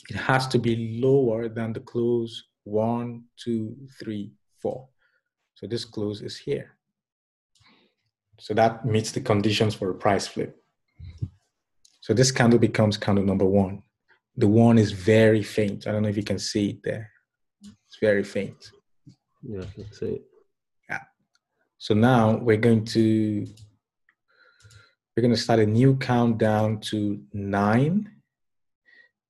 It 0.09 0.15
has 0.15 0.47
to 0.47 0.59
be 0.59 0.99
lower 1.01 1.49
than 1.49 1.73
the 1.73 1.79
close 1.79 2.43
one, 2.63 3.23
two, 3.37 3.75
three, 3.99 4.31
four. 4.61 4.87
So 5.55 5.67
this 5.67 5.85
close 5.85 6.21
is 6.21 6.37
here. 6.37 6.75
So 8.39 8.53
that 8.53 8.85
meets 8.85 9.11
the 9.11 9.21
conditions 9.21 9.75
for 9.75 9.89
a 9.89 9.95
price 9.95 10.27
flip. 10.27 10.58
So 12.09 12.15
this 12.15 12.31
candle 12.31 12.57
becomes 12.57 12.97
candle 12.97 13.23
number 13.23 13.45
one. 13.45 13.83
The 14.35 14.47
one 14.47 14.79
is 14.79 14.91
very 14.91 15.43
faint. 15.43 15.85
I 15.85 15.91
don't 15.91 16.01
know 16.01 16.09
if 16.09 16.17
you 16.17 16.23
can 16.23 16.39
see 16.39 16.71
it 16.71 16.81
there. 16.83 17.11
It's 17.61 17.99
very 18.01 18.23
faint. 18.23 18.71
Yeah, 19.43 19.65
that's 19.77 20.01
it. 20.01 20.23
So 21.77 21.93
now 21.93 22.35
we're 22.37 22.57
going 22.57 22.83
to 22.85 23.45
we're 25.15 25.21
going 25.21 25.35
to 25.35 25.39
start 25.39 25.59
a 25.59 25.67
new 25.67 25.97
countdown 25.97 26.79
to 26.89 27.21
nine. 27.31 28.09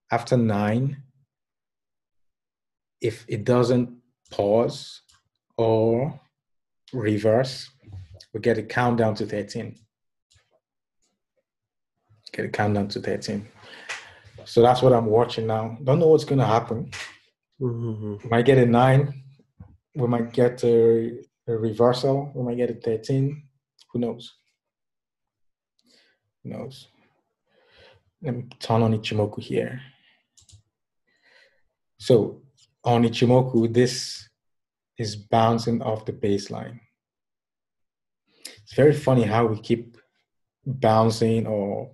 After 0.09 0.37
nine, 0.37 1.03
if 3.01 3.25
it 3.27 3.43
doesn't 3.43 3.89
pause 4.31 5.01
or 5.57 6.17
reverse, 6.93 7.69
we 8.33 8.39
get 8.39 8.57
a 8.57 8.63
countdown 8.63 9.15
to 9.15 9.25
13. 9.25 9.75
Get 12.31 12.45
a 12.45 12.49
countdown 12.49 12.87
to 12.89 12.99
13. 12.99 13.47
So 14.45 14.61
that's 14.61 14.81
what 14.81 14.93
I'm 14.93 15.05
watching 15.05 15.47
now. 15.47 15.77
Don't 15.83 15.99
know 15.99 16.07
what's 16.07 16.25
going 16.25 16.39
to 16.39 16.45
happen. 16.45 16.91
Mm-hmm. 17.61 18.15
We 18.23 18.29
might 18.29 18.45
get 18.45 18.57
a 18.57 18.65
nine. 18.65 19.23
We 19.95 20.07
might 20.07 20.31
get 20.33 20.63
a, 20.63 21.19
a 21.47 21.53
reversal. 21.53 22.31
We 22.33 22.43
might 22.43 22.57
get 22.57 22.69
a 22.69 22.73
13. 22.73 23.43
Who 23.91 23.99
knows? 23.99 24.33
Who 26.43 26.49
knows? 26.49 26.87
Let 28.21 28.35
me 28.35 28.43
turn 28.59 28.81
on 28.81 28.97
Ichimoku 28.97 29.41
here. 29.41 29.81
So 31.97 32.41
on 32.83 33.03
Ichimoku, 33.03 33.73
this 33.73 34.27
is 34.97 35.15
bouncing 35.15 35.81
off 35.81 36.05
the 36.05 36.13
baseline. 36.13 36.79
It's 38.63 38.73
very 38.73 38.93
funny 38.93 39.23
how 39.23 39.45
we 39.45 39.59
keep 39.59 39.97
bouncing 40.65 41.47
or 41.47 41.91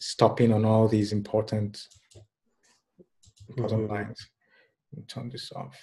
stopping 0.00 0.52
on 0.52 0.64
all 0.64 0.88
these 0.88 1.12
important 1.12 1.86
important 3.48 3.82
Mhm. 3.82 3.90
lines. 3.90 4.30
Let 4.92 4.98
me 5.00 5.04
turn 5.06 5.28
this 5.28 5.52
off. 5.52 5.76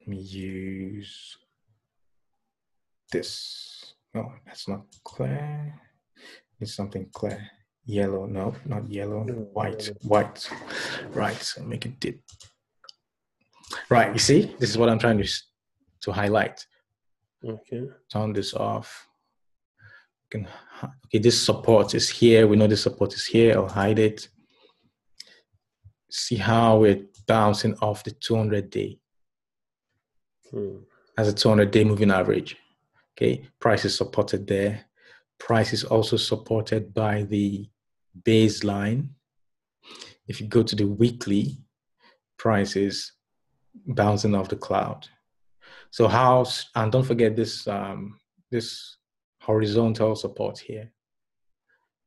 Let 0.00 0.08
me 0.08 0.20
use 0.20 1.36
this. 3.12 3.94
No, 4.14 4.32
that's 4.44 4.66
not 4.68 4.84
clear. 5.04 5.80
It's 6.60 6.74
something 6.74 7.08
clear. 7.12 7.50
Yellow, 7.84 8.26
no, 8.26 8.54
not 8.64 8.88
yellow. 8.90 9.24
White, 9.24 9.90
white. 10.02 10.48
Right, 11.10 11.36
so 11.36 11.62
make 11.64 11.86
it 11.86 11.98
dip. 12.00 12.20
Right, 13.88 14.12
you 14.12 14.18
see, 14.18 14.54
this 14.58 14.70
is 14.70 14.78
what 14.78 14.88
I'm 14.88 14.98
trying 14.98 15.18
to 15.18 15.28
to 16.02 16.12
highlight. 16.12 16.66
Okay. 17.44 17.82
Turn 18.10 18.32
this 18.32 18.54
off. 18.54 19.08
Can 20.30 20.48
okay, 21.06 21.18
this 21.18 21.40
support 21.40 21.94
is 21.94 22.08
here. 22.08 22.46
We 22.46 22.56
know 22.56 22.66
the 22.66 22.76
support 22.76 23.14
is 23.14 23.26
here. 23.26 23.54
I'll 23.54 23.68
hide 23.68 23.98
it. 23.98 24.28
See 26.10 26.36
how 26.36 26.78
we're 26.78 27.04
bouncing 27.26 27.76
off 27.80 28.04
the 28.04 28.10
200 28.10 28.70
day 28.70 28.98
Hmm. 30.50 30.78
as 31.16 31.28
a 31.28 31.32
200 31.32 31.70
day 31.70 31.84
moving 31.84 32.10
average. 32.10 32.56
Okay, 33.16 33.46
price 33.60 33.84
is 33.84 33.96
supported 33.96 34.46
there. 34.46 34.84
Price 35.38 35.72
is 35.72 35.84
also 35.84 36.16
supported 36.16 36.92
by 36.94 37.22
the 37.24 37.68
baseline. 38.22 39.08
If 40.28 40.40
you 40.40 40.46
go 40.48 40.62
to 40.62 40.76
the 40.76 40.86
weekly, 40.86 41.58
price 42.38 42.76
is 42.76 43.12
bouncing 43.86 44.34
off 44.34 44.48
the 44.48 44.56
cloud. 44.56 45.08
So 45.90 46.08
how 46.08 46.46
and 46.74 46.90
don't 46.90 47.04
forget 47.04 47.36
this 47.36 47.66
um, 47.66 48.18
this 48.50 48.96
horizontal 49.40 50.14
support 50.16 50.58
here. 50.58 50.90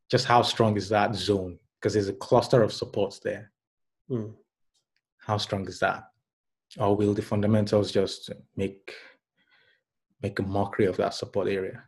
Just 0.10 0.26
how 0.26 0.42
strong 0.42 0.78
is 0.78 0.90
that 0.90 1.16
zone? 1.16 1.60
Because 1.80 1.94
there's 1.94 2.08
a 2.08 2.14
cluster 2.14 2.64
of 2.64 2.72
supports 2.74 3.20
there. 3.20 3.52
Hmm. 4.08 4.30
How 5.20 5.38
strong 5.38 5.68
is 5.68 5.80
that? 5.80 6.04
Or 6.78 6.96
will 6.96 7.14
the 7.14 7.22
fundamentals 7.22 7.92
just 7.92 8.32
make 8.56 8.94
make 10.22 10.40
a 10.40 10.44
mockery 10.44 10.86
of 10.86 10.98
that 10.98 11.14
support 11.14 11.48
area? 11.48 11.84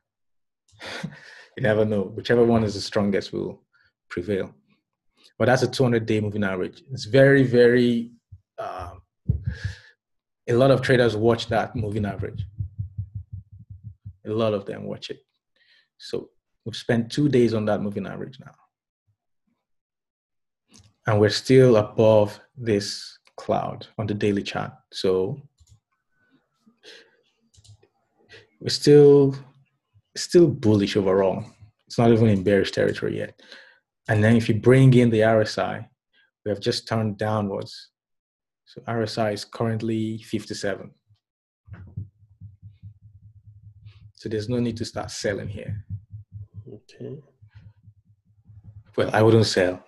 you 1.04 1.64
never 1.64 1.86
know. 1.86 2.04
Whichever 2.04 2.44
one 2.44 2.64
is 2.64 2.74
the 2.74 2.82
strongest 2.82 3.34
will 3.34 3.64
prevail. 4.10 4.54
But 5.38 5.46
that's 5.46 5.64
a 5.64 5.68
200 5.70 6.06
day 6.06 6.20
moving 6.20 6.44
average. 6.44 6.84
It's 6.92 7.06
very, 7.06 7.44
very, 7.44 8.12
um, 8.58 9.02
a 10.48 10.54
lot 10.54 10.72
of 10.72 10.82
traders 10.82 11.16
watch 11.16 11.48
that 11.48 11.76
moving 11.76 12.06
average. 12.06 12.46
A 14.26 14.32
lot 14.32 14.54
of 14.54 14.66
them 14.66 14.84
watch 14.84 15.10
it. 15.10 15.20
So 15.98 16.30
we've 16.66 16.76
spent 16.76 17.12
two 17.12 17.30
days 17.30 17.54
on 17.54 17.66
that 17.66 17.82
moving 17.82 18.08
average 18.08 18.40
now. 18.40 18.52
And 21.06 21.20
we're 21.20 21.30
still 21.30 21.78
above 21.78 22.40
this 22.58 23.18
cloud 23.38 23.88
on 23.98 24.08
the 24.08 24.14
daily 24.14 24.44
chart. 24.44 24.74
So 24.92 25.42
we're 28.60 28.70
still 28.70 29.36
still 30.16 30.48
bullish 30.48 30.98
overall. 30.98 31.46
It's 31.86 31.98
not 31.98 32.12
even 32.12 32.28
in 32.28 32.44
bearish 32.44 32.72
territory 32.72 33.18
yet. 33.18 33.40
And 34.10 34.24
then 34.24 34.36
if 34.36 34.50
you 34.50 34.56
bring 34.56 34.94
in 34.94 35.10
the 35.10 35.20
RSI, 35.20 35.88
we 36.44 36.50
have 36.50 36.60
just 36.60 36.88
turned 36.88 37.18
downwards. 37.18 37.90
So 38.78 38.84
RSI 38.92 39.34
is 39.34 39.46
currently 39.46 40.20
57. 40.20 40.92
So 44.14 44.30
there's 44.30 44.50
no 44.50 44.60
need 44.60 44.78
to 44.78 44.86
start 44.86 45.10
selling 45.10 45.48
here. 45.48 45.84
Okay. 46.68 47.18
Well, 48.96 49.10
I 49.14 49.22
wouldn't 49.24 49.46
sell 49.46 49.84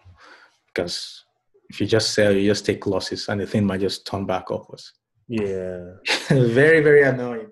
because 0.68 1.24
if 1.70 1.80
you 1.80 1.88
just 1.88 2.14
sell, 2.14 2.32
you 2.32 2.50
just 2.50 2.66
take 2.66 2.86
losses 2.88 3.28
and 3.30 3.42
the 3.42 3.46
thing 3.46 3.66
might 3.66 3.82
just 3.82 4.08
turn 4.08 4.26
back 4.26 4.46
upwards. 4.52 4.94
Yeah. 5.28 5.94
very, 6.30 6.82
very 6.82 7.04
annoying. 7.04 7.50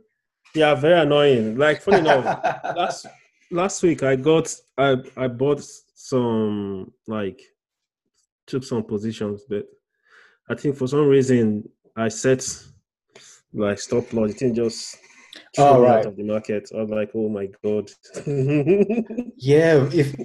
Yeah, 0.55 0.73
very 0.75 0.99
annoying. 0.99 1.57
Like 1.57 1.81
funny 1.81 1.99
enough, 1.99 2.23
last 2.75 3.05
last 3.51 3.83
week 3.83 4.01
I 4.01 4.15
got 4.15 4.55
I 4.77 4.95
I 5.15 5.27
bought 5.27 5.63
some 5.93 6.91
like 7.05 7.41
took 8.47 8.63
some 8.63 8.83
positions, 8.83 9.43
but 9.47 9.65
I 10.49 10.55
think 10.55 10.75
for 10.77 10.87
some 10.87 11.07
reason 11.07 11.67
I 11.95 12.07
set 12.09 12.43
like 13.53 13.79
stop 13.79 14.11
loss. 14.13 14.31
It 14.31 14.39
didn't 14.39 14.55
just 14.55 14.97
Oh, 15.59 15.75
throw 15.75 15.81
right. 15.83 15.99
out 15.99 16.05
of 16.07 16.15
the 16.15 16.23
market. 16.23 16.69
I'm 16.75 16.89
like, 16.89 17.11
oh 17.13 17.29
my 17.29 17.47
god. 17.63 17.89
Yeah, 19.37 19.87
if 19.93 20.15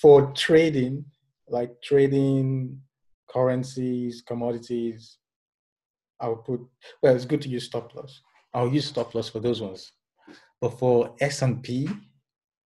for 0.00 0.32
trading, 0.32 1.04
like 1.48 1.70
trading 1.82 2.80
currencies, 3.28 4.22
commodities, 4.26 5.18
I'll 6.20 6.36
put 6.36 6.60
well, 7.02 7.14
it's 7.14 7.24
good 7.24 7.42
to 7.42 7.48
use 7.48 7.64
stop 7.64 7.94
loss. 7.94 8.20
I'll 8.52 8.72
use 8.72 8.86
stop 8.86 9.14
loss 9.14 9.28
for 9.28 9.40
those 9.40 9.60
ones. 9.60 9.92
But 10.60 10.78
for 10.78 11.14
S 11.20 11.42
and 11.42 11.62
P, 11.62 11.88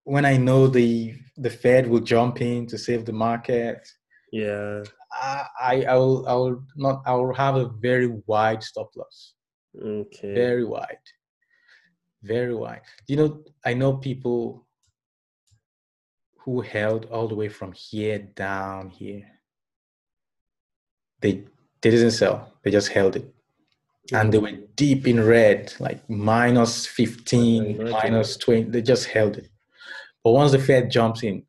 when 0.04 0.24
I 0.24 0.36
know 0.36 0.66
the 0.66 1.14
the 1.36 1.50
Fed 1.50 1.86
will 1.88 2.00
jump 2.00 2.40
in 2.42 2.66
to 2.66 2.76
save 2.78 3.04
the 3.06 3.12
market, 3.12 3.86
yeah. 4.32 4.82
I 5.12 5.46
I 5.60 5.82
I 5.84 5.94
will 5.96 6.26
I 6.28 6.34
will 6.34 6.62
not 6.76 7.02
I 7.06 7.14
will 7.14 7.34
have 7.34 7.56
a 7.56 7.68
very 7.68 8.08
wide 8.26 8.62
stop 8.62 8.90
loss. 8.96 9.34
Okay. 9.80 10.34
Very 10.34 10.64
wide. 10.64 11.06
Very 12.22 12.54
wide. 12.54 12.82
You 13.06 13.16
know, 13.16 13.44
I 13.64 13.74
know 13.74 13.94
people 13.94 14.66
who 16.40 16.60
held 16.60 17.06
all 17.06 17.28
the 17.28 17.34
way 17.34 17.48
from 17.48 17.72
here 17.72 18.18
down 18.18 18.90
here. 18.90 19.26
They 21.20 21.44
they 21.80 21.90
didn't 21.90 22.12
sell. 22.12 22.52
They 22.62 22.70
just 22.70 22.88
held 22.88 23.16
it. 23.16 23.34
And 24.12 24.32
they 24.32 24.38
mm. 24.38 24.42
were 24.42 24.66
deep 24.74 25.06
in 25.06 25.24
red, 25.24 25.74
like 25.78 26.08
minus 26.08 26.86
15, 26.86 27.90
minus 27.90 28.36
20. 28.38 28.70
They 28.70 28.80
just 28.80 29.06
held 29.06 29.36
it. 29.36 29.50
But 30.24 30.32
once 30.32 30.52
the 30.52 30.58
Fed 30.58 30.90
jumps 30.90 31.22
in, 31.22 31.44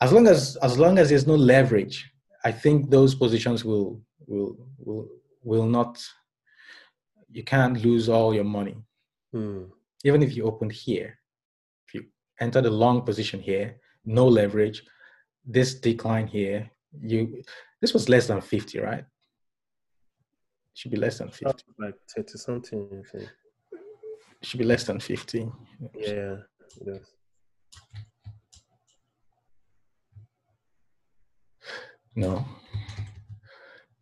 as 0.00 0.12
long 0.12 0.26
as 0.26 0.56
as 0.62 0.78
long 0.78 0.98
as 0.98 1.08
there's 1.08 1.26
no 1.26 1.34
leverage, 1.36 2.10
I 2.44 2.52
think 2.52 2.90
those 2.90 3.14
positions 3.14 3.64
will 3.64 4.00
will 4.26 4.56
will 4.78 5.08
will 5.42 5.66
not 5.66 6.02
you 7.30 7.42
can't 7.44 7.82
lose 7.84 8.08
all 8.08 8.34
your 8.34 8.44
money 8.44 8.76
Hmm. 9.32 9.64
even 10.04 10.22
if 10.22 10.34
you 10.36 10.44
opened 10.44 10.72
here, 10.72 11.18
if 11.86 11.94
you 11.94 12.04
enter 12.40 12.60
the 12.62 12.70
long 12.70 13.02
position 13.02 13.40
here, 13.40 13.76
no 14.04 14.26
leverage, 14.26 14.82
this 15.44 15.74
decline 15.74 16.26
here, 16.26 16.70
you 17.02 17.42
this 17.80 17.92
was 17.92 18.08
less 18.08 18.26
than 18.28 18.40
50, 18.40 18.78
right? 18.80 19.04
Should 20.74 20.92
be 20.92 20.96
less 20.96 21.18
than 21.18 21.28
50. 21.30 21.44
Like 21.78 21.94
thirty 22.14 22.38
something. 22.38 22.80
I 22.92 23.02
think. 23.10 23.28
Should 24.42 24.58
be 24.58 24.64
less 24.64 24.84
than 24.84 25.00
50. 25.00 25.50
Yeah. 25.98 26.36
Yes. 26.86 27.04
No. 32.16 32.44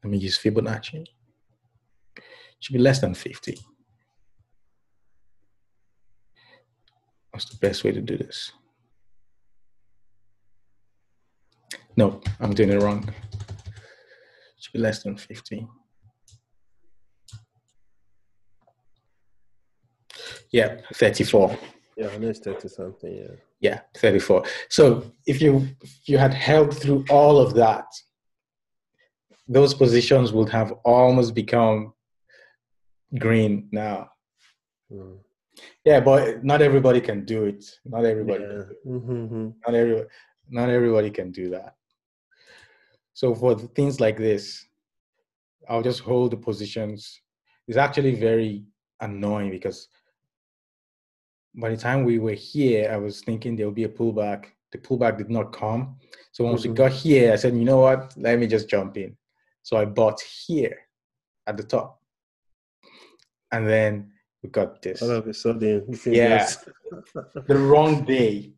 Let 0.02 0.10
me 0.10 0.18
use 0.18 0.38
Fibonacci. 0.38 1.04
Should 2.60 2.72
be 2.72 2.78
less 2.78 3.00
than 3.00 3.14
50. 3.14 3.58
What's 7.30 7.46
the 7.46 7.56
best 7.56 7.82
way 7.82 7.90
to 7.90 8.00
do 8.00 8.16
this? 8.16 8.52
No, 11.96 12.20
I'm 12.38 12.54
doing 12.54 12.70
it 12.70 12.80
wrong. 12.80 13.12
Should 14.60 14.72
be 14.72 14.78
less 14.78 15.02
than 15.02 15.16
50. 15.16 15.66
Yeah, 20.52 20.80
34. 20.94 21.58
Yeah, 21.96 22.08
I 22.08 22.18
know 22.18 22.28
it's 22.28 22.40
thirty 22.40 22.68
something. 22.68 23.14
Yeah. 23.14 23.34
Yeah, 23.60 23.80
34. 23.96 24.44
So 24.68 25.12
if 25.26 25.40
you 25.40 25.66
if 25.80 26.08
you 26.08 26.18
had 26.18 26.34
held 26.34 26.76
through 26.76 27.04
all 27.08 27.38
of 27.38 27.54
that, 27.54 27.86
those 29.48 29.72
positions 29.72 30.32
would 30.32 30.50
have 30.50 30.72
almost 30.84 31.34
become 31.34 31.94
green 33.18 33.68
now. 33.72 34.10
Hmm. 34.90 35.14
Yeah, 35.84 36.00
but 36.00 36.44
not 36.44 36.60
everybody 36.60 37.00
can 37.00 37.24
do 37.24 37.44
it. 37.44 37.64
Not 37.84 38.04
everybody. 38.04 38.44
Yeah. 38.44 38.62
Mm-hmm. 38.86 39.48
Not 39.66 39.74
every 39.74 40.04
not 40.48 40.68
everybody 40.68 41.10
can 41.10 41.30
do 41.30 41.50
that. 41.50 41.74
So 43.14 43.34
for 43.34 43.54
the 43.54 43.68
things 43.68 44.00
like 44.00 44.18
this, 44.18 44.66
I'll 45.68 45.82
just 45.82 46.00
hold 46.00 46.32
the 46.32 46.36
positions. 46.36 47.20
It's 47.68 47.78
actually 47.78 48.14
very 48.16 48.64
annoying 49.00 49.50
because 49.50 49.88
by 51.56 51.70
the 51.70 51.76
time 51.76 52.04
we 52.04 52.18
were 52.18 52.32
here, 52.32 52.90
I 52.92 52.96
was 52.96 53.20
thinking 53.20 53.56
there 53.56 53.66
will 53.66 53.72
be 53.72 53.84
a 53.84 53.88
pullback. 53.88 54.46
The 54.72 54.78
pullback 54.78 55.18
did 55.18 55.30
not 55.30 55.52
come. 55.52 55.96
So 56.32 56.44
once 56.44 56.62
Mhm. 56.64 56.70
we 56.70 56.74
got 56.74 56.92
here, 56.92 57.32
I 57.32 57.36
said, 57.36 57.54
you 57.56 57.64
know 57.64 57.78
what? 57.80 58.12
Let 58.16 58.38
me 58.38 58.46
just 58.46 58.68
jump 58.68 58.96
in. 58.96 59.16
So 59.62 59.76
I 59.76 59.84
bought 59.84 60.20
here 60.20 60.76
at 61.46 61.56
the 61.56 61.62
top. 61.62 62.02
And 63.52 63.68
then 63.68 64.12
we 64.42 64.48
got 64.50 64.82
this. 64.82 65.00
All 65.02 65.10
of 65.10 65.26
a 65.28 65.34
sudden, 65.34 65.86
Yeah. 66.06 66.46
The 67.46 67.56
wrong 67.56 68.04
day. 68.04 68.52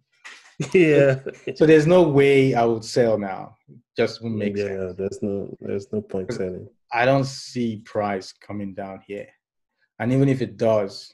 yeah. 0.72 1.20
So 1.54 1.66
there's 1.66 1.86
no 1.86 2.02
way 2.08 2.54
I 2.54 2.64
would 2.64 2.84
sell 2.84 3.18
now. 3.18 3.56
Just 3.96 4.22
won't 4.22 4.36
make 4.36 4.56
sense. 4.56 4.70
yeah. 4.70 4.92
There's 4.96 5.20
no. 5.22 5.54
There's 5.60 5.92
no 5.92 6.00
point 6.00 6.32
selling. 6.32 6.68
I 6.92 7.04
don't 7.04 7.24
see 7.26 7.78
price 7.84 8.32
coming 8.32 8.72
down 8.74 9.00
here. 9.06 9.28
And 9.98 10.12
even 10.12 10.28
if 10.28 10.40
it 10.40 10.56
does, 10.56 11.12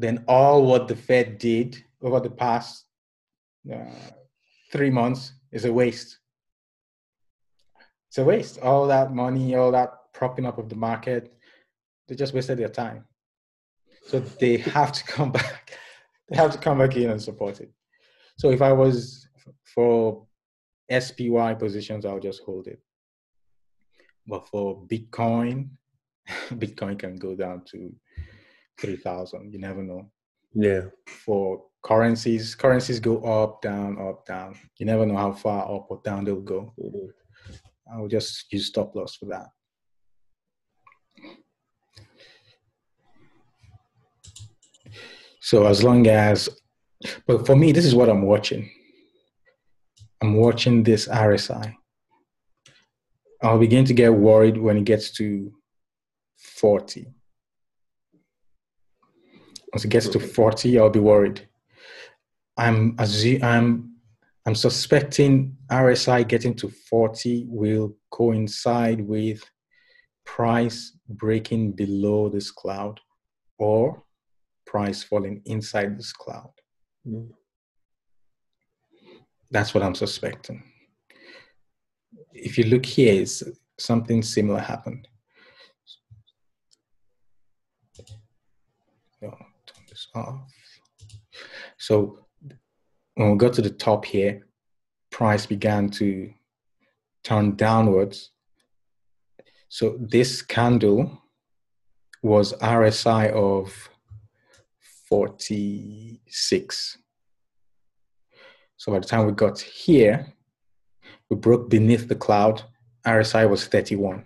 then 0.00 0.24
all 0.26 0.64
what 0.64 0.88
the 0.88 0.96
Fed 0.96 1.38
did 1.38 1.82
over 2.02 2.20
the 2.20 2.30
past 2.30 2.86
uh, 3.72 4.10
three 4.72 4.90
months 4.90 5.32
is 5.52 5.64
a 5.64 5.72
waste. 5.72 6.18
It's 8.08 8.18
a 8.18 8.24
waste. 8.24 8.58
All 8.60 8.86
that 8.86 9.12
money, 9.14 9.54
all 9.54 9.70
that 9.72 9.92
propping 10.12 10.46
up 10.46 10.58
of 10.58 10.68
the 10.68 10.76
market, 10.76 11.32
they 12.08 12.14
just 12.14 12.34
wasted 12.34 12.58
their 12.58 12.68
time. 12.68 13.04
So 14.06 14.20
they 14.20 14.56
have 14.78 14.92
to 14.92 15.04
come 15.04 15.32
back. 15.32 15.78
They 16.28 16.36
have 16.36 16.52
to 16.52 16.58
come 16.58 16.78
back 16.78 16.96
in 16.96 17.10
and 17.10 17.20
support 17.20 17.60
it. 17.60 17.72
So 18.38 18.52
if 18.52 18.62
I 18.62 18.72
was 18.72 19.26
for 19.74 20.28
SPY 20.88 21.54
positions, 21.54 22.06
I'll 22.06 22.20
just 22.20 22.42
hold 22.44 22.68
it. 22.68 22.80
But 24.28 24.46
for 24.46 24.80
Bitcoin, 24.86 25.70
Bitcoin 26.28 26.96
can 26.96 27.16
go 27.16 27.34
down 27.34 27.62
to 27.72 27.92
3,000. 28.80 29.52
You 29.52 29.58
never 29.58 29.82
know. 29.82 30.10
Yeah. 30.54 30.86
For 31.06 31.62
currencies, 31.82 32.54
currencies 32.54 33.00
go 33.00 33.22
up, 33.22 33.62
down, 33.62 33.98
up, 34.00 34.26
down. 34.26 34.58
You 34.78 34.86
never 34.86 35.06
know 35.06 35.16
how 35.16 35.32
far 35.32 35.62
up 35.74 35.86
or 35.90 36.00
down 36.04 36.24
they'll 36.24 36.40
go. 36.40 36.72
Mhm. 36.78 37.08
I 37.92 37.98
will 37.98 38.08
just 38.08 38.52
use 38.52 38.66
stop 38.66 38.94
loss 38.94 39.16
for 39.16 39.26
that. 39.26 39.48
So 45.40 45.66
as 45.66 45.82
long 45.82 46.06
as, 46.06 46.48
but 47.26 47.46
for 47.46 47.56
me, 47.56 47.72
this 47.72 47.84
is 47.84 47.94
what 47.94 48.08
I'm 48.08 48.22
watching. 48.22 48.70
I'm 50.20 50.36
watching 50.36 50.82
this 50.82 51.08
RSI. 51.08 51.74
I'll 53.42 53.58
begin 53.58 53.86
to 53.86 53.94
get 53.94 54.12
worried 54.12 54.58
when 54.58 54.76
it 54.76 54.84
gets 54.84 55.10
to 55.12 55.52
40. 56.36 57.06
Once 59.72 59.84
it 59.84 59.88
gets 59.88 60.08
to 60.08 60.20
40, 60.20 60.78
I'll 60.78 60.90
be 60.90 61.00
worried. 61.00 61.46
I'm 62.56 62.96
I'm 62.98 63.94
I'm 64.46 64.54
suspecting 64.54 65.56
RSI 65.70 66.26
getting 66.26 66.54
to 66.56 66.68
40 66.68 67.46
will 67.48 67.94
coincide 68.10 69.00
with 69.00 69.42
price 70.24 70.96
breaking 71.08 71.72
below 71.72 72.28
this 72.28 72.50
cloud 72.50 73.00
or 73.58 74.02
price 74.66 75.02
falling 75.02 75.42
inside 75.44 75.98
this 75.98 76.12
cloud. 76.12 76.50
Mm. 77.06 77.30
That's 79.50 79.74
what 79.74 79.82
I'm 79.82 79.94
suspecting. 79.94 80.62
If 82.32 82.56
you 82.56 82.64
look 82.64 82.86
here, 82.86 83.20
it's, 83.20 83.42
something 83.80 84.22
similar 84.22 84.60
happened. 84.60 85.08
No, 89.22 89.30
turn 89.66 89.84
this 90.00 90.08
off. 90.14 90.40
So 91.78 92.18
when 93.14 93.32
we 93.32 93.36
got 93.36 93.52
to 93.54 93.62
the 93.62 93.70
top 93.70 94.04
here, 94.04 94.46
price 95.10 95.46
began 95.46 95.90
to 95.90 96.32
turn 97.24 97.56
downwards. 97.56 98.30
So 99.68 99.96
this 100.00 100.42
candle 100.42 101.22
was 102.22 102.52
RSI 102.54 103.30
of 103.32 103.88
46. 105.08 106.98
So 108.76 108.92
by 108.92 108.98
the 108.98 109.06
time 109.06 109.26
we 109.26 109.32
got 109.32 109.60
here, 109.60 110.32
we 111.28 111.36
broke 111.36 111.68
beneath 111.70 112.08
the 112.08 112.14
cloud. 112.14 112.62
RSI 113.06 113.48
was 113.48 113.66
31. 113.66 114.24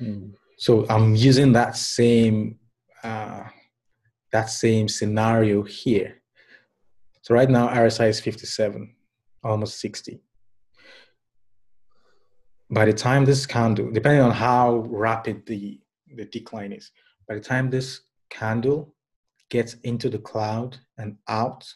Mm. 0.00 0.32
So 0.58 0.86
I'm 0.88 1.14
using 1.14 1.52
that 1.52 1.76
same 1.76 2.59
uh, 3.02 3.44
that 4.32 4.50
same 4.50 4.88
scenario 4.88 5.62
here. 5.62 6.16
So 7.22 7.34
right 7.34 7.50
now 7.50 7.68
RSI 7.68 8.08
is 8.08 8.20
57, 8.20 8.94
almost 9.42 9.80
60. 9.80 10.20
By 12.70 12.84
the 12.84 12.92
time 12.92 13.24
this 13.24 13.46
candle, 13.46 13.90
depending 13.90 14.22
on 14.22 14.30
how 14.30 14.86
rapid 14.88 15.44
the, 15.46 15.80
the 16.14 16.24
decline 16.26 16.72
is, 16.72 16.90
by 17.28 17.34
the 17.34 17.40
time 17.40 17.68
this 17.68 18.02
candle 18.30 18.94
gets 19.48 19.74
into 19.82 20.08
the 20.08 20.18
cloud 20.18 20.78
and 20.98 21.16
out, 21.28 21.66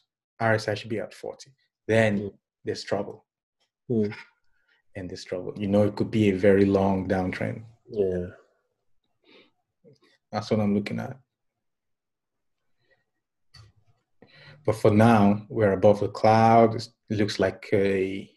RSI 0.40 0.76
should 0.76 0.90
be 0.90 1.00
at 1.00 1.12
40. 1.12 1.50
Then 1.88 2.18
Mm. 2.18 2.32
there's 2.64 2.84
trouble. 2.84 3.24
Mm. 3.90 4.14
And 4.96 5.10
there's 5.10 5.24
trouble. 5.24 5.52
You 5.56 5.66
know, 5.66 5.84
it 5.84 5.96
could 5.96 6.10
be 6.10 6.30
a 6.30 6.36
very 6.36 6.64
long 6.64 7.08
downtrend. 7.08 7.64
Yeah. 7.90 8.26
That's 10.34 10.50
what 10.50 10.58
I'm 10.58 10.74
looking 10.74 10.98
at. 10.98 11.16
But 14.66 14.74
for 14.74 14.90
now, 14.90 15.46
we're 15.48 15.72
above 15.72 16.00
the 16.00 16.08
cloud. 16.08 16.74
It 16.74 16.88
looks 17.08 17.38
like 17.38 17.68
a 17.72 18.28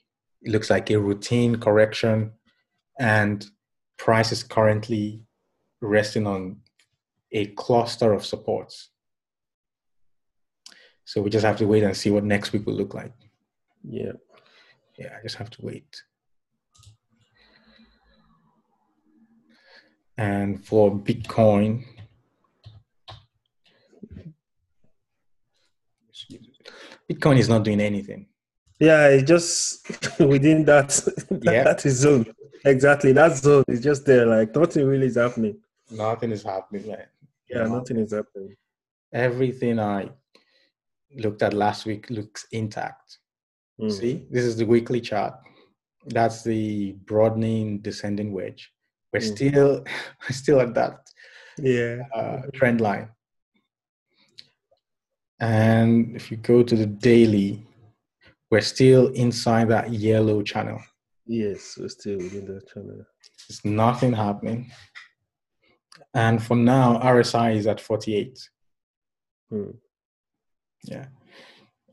it 0.43 0.51
looks 0.51 0.69
like 0.69 0.91
a 0.91 0.99
routine 0.99 1.55
correction, 1.55 2.33
and 2.99 3.43
price 3.97 4.31
is 4.31 4.43
currently 4.43 5.23
resting 5.81 6.27
on 6.27 6.57
a 7.31 7.47
cluster 7.47 8.13
of 8.13 8.23
supports. 8.23 8.89
So 11.05 11.23
we 11.23 11.31
just 11.31 11.45
have 11.45 11.57
to 11.57 11.65
wait 11.65 11.81
and 11.81 11.97
see 11.97 12.11
what 12.11 12.23
next 12.23 12.53
week 12.53 12.67
will 12.67 12.75
look 12.75 12.93
like. 12.93 13.13
Yeah. 13.83 14.11
Yeah, 14.99 15.15
I 15.17 15.23
just 15.23 15.37
have 15.37 15.49
to 15.49 15.65
wait. 15.65 16.03
And 20.17 20.65
for 20.65 20.91
Bitcoin, 20.91 21.83
Bitcoin 27.09 27.37
is 27.37 27.49
not 27.49 27.63
doing 27.63 27.79
anything. 27.79 28.27
Yeah, 28.79 29.07
it's 29.07 29.27
just 29.27 29.87
within 30.19 30.65
that 30.65 30.99
Yeah. 31.41 31.63
that 31.63 31.85
is 31.85 31.95
zone. 31.99 32.25
Exactly. 32.65 33.11
That 33.13 33.35
zone 33.37 33.63
is 33.67 33.81
just 33.81 34.05
there. 34.05 34.25
Like 34.25 34.55
nothing 34.55 34.85
really 34.85 35.07
is 35.07 35.15
happening. 35.15 35.57
Nothing 35.89 36.31
is 36.31 36.43
happening. 36.43 36.87
Man. 36.87 37.05
Yeah, 37.49 37.63
No. 37.63 37.77
nothing 37.77 37.97
is 37.97 38.13
happening. 38.13 38.55
Everything 39.13 39.79
I 39.79 40.09
looked 41.15 41.41
at 41.41 41.53
last 41.53 41.85
week 41.85 42.09
looks 42.09 42.45
intact. 42.51 43.19
Mm. 43.79 43.91
See, 43.91 44.25
this 44.29 44.43
is 44.43 44.57
the 44.57 44.65
weekly 44.65 44.99
chart. 45.01 45.33
That's 46.07 46.43
the 46.43 46.93
broadening 47.05 47.79
descending 47.79 48.31
wedge. 48.33 48.71
We're 49.13 49.19
Mm. 49.21 49.35
still 49.35 49.83
we're 50.21 50.35
still 50.35 50.59
at 50.61 50.73
that 50.75 50.99
Yeah. 51.57 52.03
uh, 52.13 52.41
trend 52.53 52.81
line. 52.81 53.09
And 55.39 56.15
if 56.15 56.31
you 56.31 56.37
go 56.37 56.63
to 56.63 56.75
the 56.75 56.85
daily, 56.87 57.65
we're 58.49 58.61
still 58.61 59.07
inside 59.13 59.69
that 59.69 59.91
yellow 59.91 60.41
channel. 60.41 60.79
Yes, 61.25 61.77
we're 61.77 61.89
still 61.89 62.17
within 62.17 62.45
that 62.47 62.67
channel. 62.69 63.05
There's 63.47 63.63
nothing 63.65 64.13
happening. 64.13 64.71
And 66.13 66.41
for 66.41 66.55
now, 66.55 66.99
RSI 66.99 67.55
is 67.55 67.67
at 67.67 67.79
48. 67.81 68.39
Mm. 69.51 69.77
Yeah. 70.83 71.07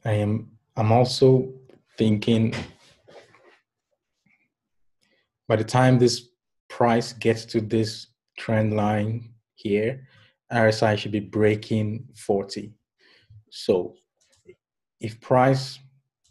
I 0.04 0.12
am 0.12 0.50
I'm 0.76 0.90
also 0.92 1.52
thinking 1.98 2.54
by 5.48 5.56
the 5.56 5.64
time 5.64 5.98
this 5.98 6.28
price 6.74 7.12
gets 7.12 7.44
to 7.44 7.60
this 7.60 8.08
trend 8.36 8.74
line 8.74 9.32
here, 9.54 10.08
RSI 10.52 10.98
should 10.98 11.12
be 11.12 11.20
breaking 11.20 12.04
40. 12.16 12.74
So 13.48 13.94
if 15.00 15.20
price 15.20 15.78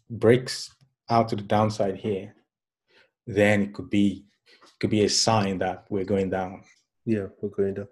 breaks 0.10 0.70
out 1.10 1.30
to 1.30 1.38
the 1.38 1.44
downside 1.44 1.96
here, 1.96 2.36
then 3.26 3.62
it 3.62 3.74
could 3.74 3.90
be 3.90 4.26
could 4.82 4.90
be 4.90 5.06
a 5.06 5.10
sign 5.10 5.60
that 5.60 5.86
we're 5.90 6.04
going 6.04 6.30
down. 6.30 6.62
Yeah, 7.06 7.28
we're 7.40 7.56
going 7.58 7.76
down. 7.76 7.88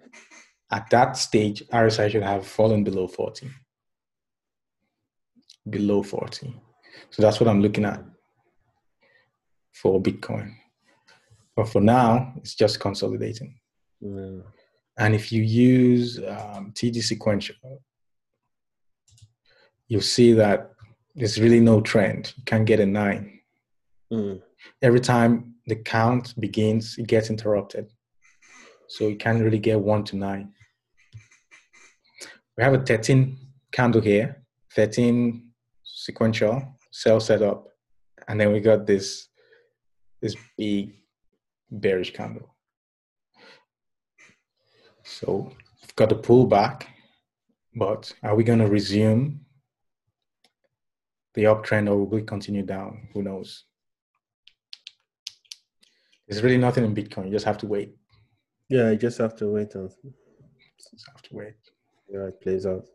At 0.70 0.90
that 0.90 1.16
stage, 1.16 1.64
RSI 1.72 2.12
should 2.12 2.24
have 2.24 2.46
fallen 2.46 2.84
below 2.84 3.08
40. 3.08 3.50
Below 5.70 6.04
40. 6.04 6.54
So 7.12 7.22
that's 7.22 7.40
what 7.40 7.48
I'm 7.48 7.62
looking 7.62 7.86
at 7.86 8.04
for 9.72 10.02
Bitcoin. 10.02 10.61
But 11.62 11.70
for 11.70 11.80
now, 11.80 12.34
it's 12.38 12.56
just 12.56 12.80
consolidating. 12.80 13.60
Yeah. 14.00 14.40
And 14.98 15.14
if 15.14 15.32
you 15.32 15.44
use 15.44 16.18
um, 16.18 16.74
TD 16.74 17.04
sequential, 17.04 17.84
you'll 19.88 20.02
see 20.02 20.34
that 20.34 20.72
there's 21.14 21.40
really 21.40 21.60
no 21.60 21.80
trend. 21.80 22.34
You 22.36 22.44
can't 22.48 22.66
get 22.66 22.80
a 22.80 22.86
nine. 22.88 23.42
Mm. 24.12 24.42
Every 24.82 25.02
time 25.02 25.54
the 25.68 25.76
count 25.76 26.34
begins, 26.40 26.98
it 26.98 27.06
gets 27.06 27.30
interrupted. 27.30 27.92
So 28.88 29.08
you 29.08 29.18
can't 29.18 29.44
really 29.44 29.60
get 29.60 29.80
one 29.80 30.04
to 30.06 30.18
nine. 30.18 30.54
We 32.58 32.64
have 32.64 32.74
a 32.74 32.84
13 32.84 33.38
candle 33.72 34.02
here, 34.02 34.42
13 34.76 35.48
sequential 35.84 36.76
sell 36.90 37.20
setup, 37.20 37.68
and 38.28 38.42
then 38.42 38.52
we 38.52 38.62
got 38.62 38.88
this 38.88 39.28
this 40.24 40.36
big 40.58 40.96
bearish 41.72 42.14
candle. 42.14 42.56
So 45.04 45.52
we've 45.82 45.96
got 45.96 46.12
a 46.12 46.16
pullback, 46.16 46.84
but 47.76 48.12
are 48.24 48.36
we 48.36 48.44
going 48.44 48.60
to 48.60 48.68
resume 48.68 49.42
the 51.34 51.44
uptrend 51.46 51.90
or 51.90 51.98
will 51.98 52.08
we 52.08 52.22
continue 52.22 52.64
down? 52.64 53.08
Who 53.14 53.24
knows? 53.24 53.66
There's 56.28 56.44
really 56.44 56.58
nothing 56.58 56.86
in 56.86 56.96
Bitcoin. 56.96 57.26
You 57.26 57.32
just 57.32 57.46
have 57.46 57.58
to 57.60 57.68
wait. 57.68 57.96
Yeah, 58.70 58.92
you 58.92 58.98
just 58.98 59.18
have 59.18 59.36
to 59.38 59.50
wait 59.50 59.76
and 59.76 59.90
Just 59.90 61.06
have 61.12 61.22
to 61.24 61.36
wait. 61.36 61.56
Yeah, 62.10 62.28
it 62.28 62.42
plays 62.42 62.66
out. 62.66 62.86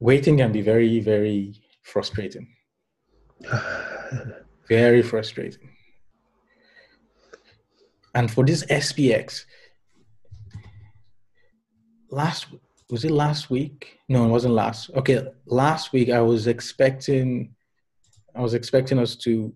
Waiting 0.00 0.38
can 0.38 0.52
be 0.52 0.60
very, 0.60 1.00
very 1.00 1.60
frustrating. 1.82 2.48
Very 4.68 5.00
frustrating. 5.00 5.67
And 8.14 8.30
for 8.30 8.44
this 8.44 8.64
SPX, 8.64 9.44
last 12.10 12.46
was 12.90 13.04
it 13.04 13.10
last 13.10 13.50
week? 13.50 13.98
No, 14.08 14.24
it 14.24 14.28
wasn't 14.28 14.54
last. 14.54 14.90
Okay, 14.94 15.28
last 15.46 15.92
week 15.92 16.10
I 16.10 16.22
was 16.22 16.46
expecting, 16.46 17.54
I 18.34 18.40
was 18.40 18.54
expecting 18.54 18.98
us 18.98 19.14
to. 19.16 19.52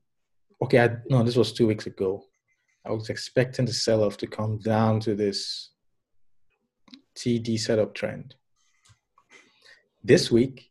Okay, 0.62 0.78
I, 0.78 0.90
no, 1.08 1.22
this 1.22 1.36
was 1.36 1.52
two 1.52 1.66
weeks 1.66 1.86
ago. 1.86 2.24
I 2.84 2.90
was 2.90 3.08
expecting 3.10 3.64
the 3.64 3.72
sell-off 3.72 4.16
to 4.18 4.26
come 4.26 4.58
down 4.58 5.00
to 5.00 5.14
this 5.14 5.70
TD 7.16 7.58
setup 7.58 7.94
trend. 7.94 8.34
This 10.04 10.30
week, 10.30 10.70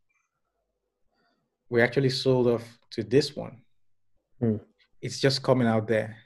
we 1.69 1.81
actually 1.81 2.09
sold 2.09 2.47
off 2.47 2.63
to 2.91 3.03
this 3.03 3.35
one. 3.35 3.61
Hmm. 4.39 4.57
It's 5.01 5.19
just 5.19 5.41
coming 5.41 5.67
out 5.67 5.87
there. 5.87 6.17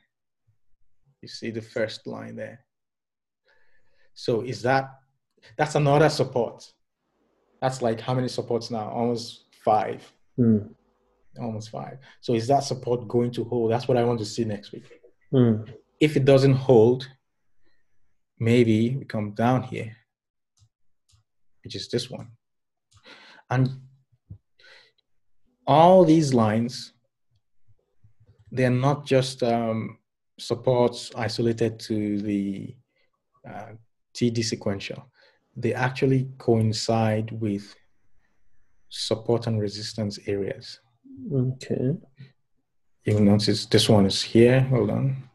You 1.25 1.29
see 1.29 1.49
the 1.49 1.59
first 1.59 2.05
line 2.05 2.35
there. 2.35 2.59
So 4.13 4.41
is 4.41 4.61
that 4.61 4.91
that's 5.57 5.73
another 5.73 6.07
support? 6.07 6.71
That's 7.59 7.81
like 7.81 7.99
how 7.99 8.13
many 8.13 8.27
supports 8.27 8.69
now? 8.69 8.89
Almost 8.89 9.45
five. 9.63 10.03
Mm. 10.37 10.69
Almost 11.41 11.71
five. 11.71 11.97
So 12.21 12.35
is 12.35 12.45
that 12.49 12.59
support 12.59 13.07
going 13.07 13.31
to 13.31 13.43
hold? 13.43 13.71
That's 13.71 13.87
what 13.87 13.97
I 13.97 14.03
want 14.03 14.19
to 14.19 14.25
see 14.25 14.45
next 14.45 14.71
week. 14.71 14.83
Mm. 15.33 15.67
If 15.99 16.15
it 16.15 16.25
doesn't 16.25 16.53
hold, 16.53 17.09
maybe 18.37 18.95
we 18.95 19.05
come 19.05 19.31
down 19.31 19.63
here, 19.63 19.95
which 21.63 21.73
is 21.73 21.89
this 21.89 22.07
one. 22.07 22.27
And 23.49 23.71
all 25.65 26.05
these 26.05 26.35
lines, 26.35 26.93
they're 28.51 28.69
not 28.69 29.07
just 29.07 29.41
um, 29.41 29.97
supports 30.37 31.11
isolated 31.15 31.79
to 31.79 32.19
the 32.21 32.75
uh, 33.49 33.73
TD 34.13 34.43
sequential. 34.43 35.05
They 35.55 35.73
actually 35.73 36.29
coincide 36.37 37.31
with 37.31 37.75
support 38.89 39.47
and 39.47 39.59
resistance 39.59 40.19
areas. 40.27 40.79
Okay. 41.33 41.97
You'll 43.03 43.21
notice 43.21 43.65
this 43.65 43.87
one 43.87 44.05
is 44.05 44.21
here. 44.21 44.61
Hold 44.61 44.89
on. 44.89 45.29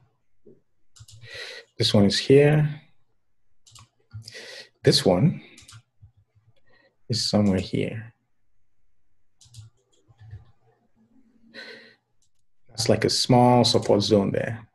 This 1.78 1.94
one 1.94 2.05
is 2.05 2.18
here. 2.18 2.68
This 4.82 5.05
one 5.05 5.40
is 7.09 7.28
somewhere 7.28 7.61
here. 7.61 8.12
That's 12.68 12.88
like 12.88 13.05
a 13.05 13.11
small 13.11 13.64
support 13.64 14.03
zone 14.03 14.30
there. 14.32 14.66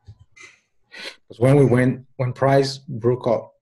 Because 1.28 1.40
when 1.40 1.56
we 1.56 1.64
went, 1.64 2.06
when 2.16 2.32
price 2.32 2.78
broke 2.78 3.26
up 3.26 3.52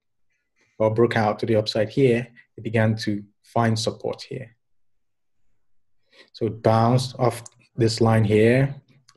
or 0.79 0.93
broke 0.93 1.17
out 1.17 1.39
to 1.39 1.47
the 1.47 1.57
upside 1.57 1.89
here, 1.89 2.27
it 2.57 2.63
began 2.63 2.95
to 2.97 3.23
find 3.43 3.79
support 3.79 4.23
here. 4.23 4.57
So 6.33 6.47
it 6.47 6.63
bounced 6.63 7.17
off 7.19 7.43
this 7.77 8.01
line 8.01 8.25
here, 8.25 8.75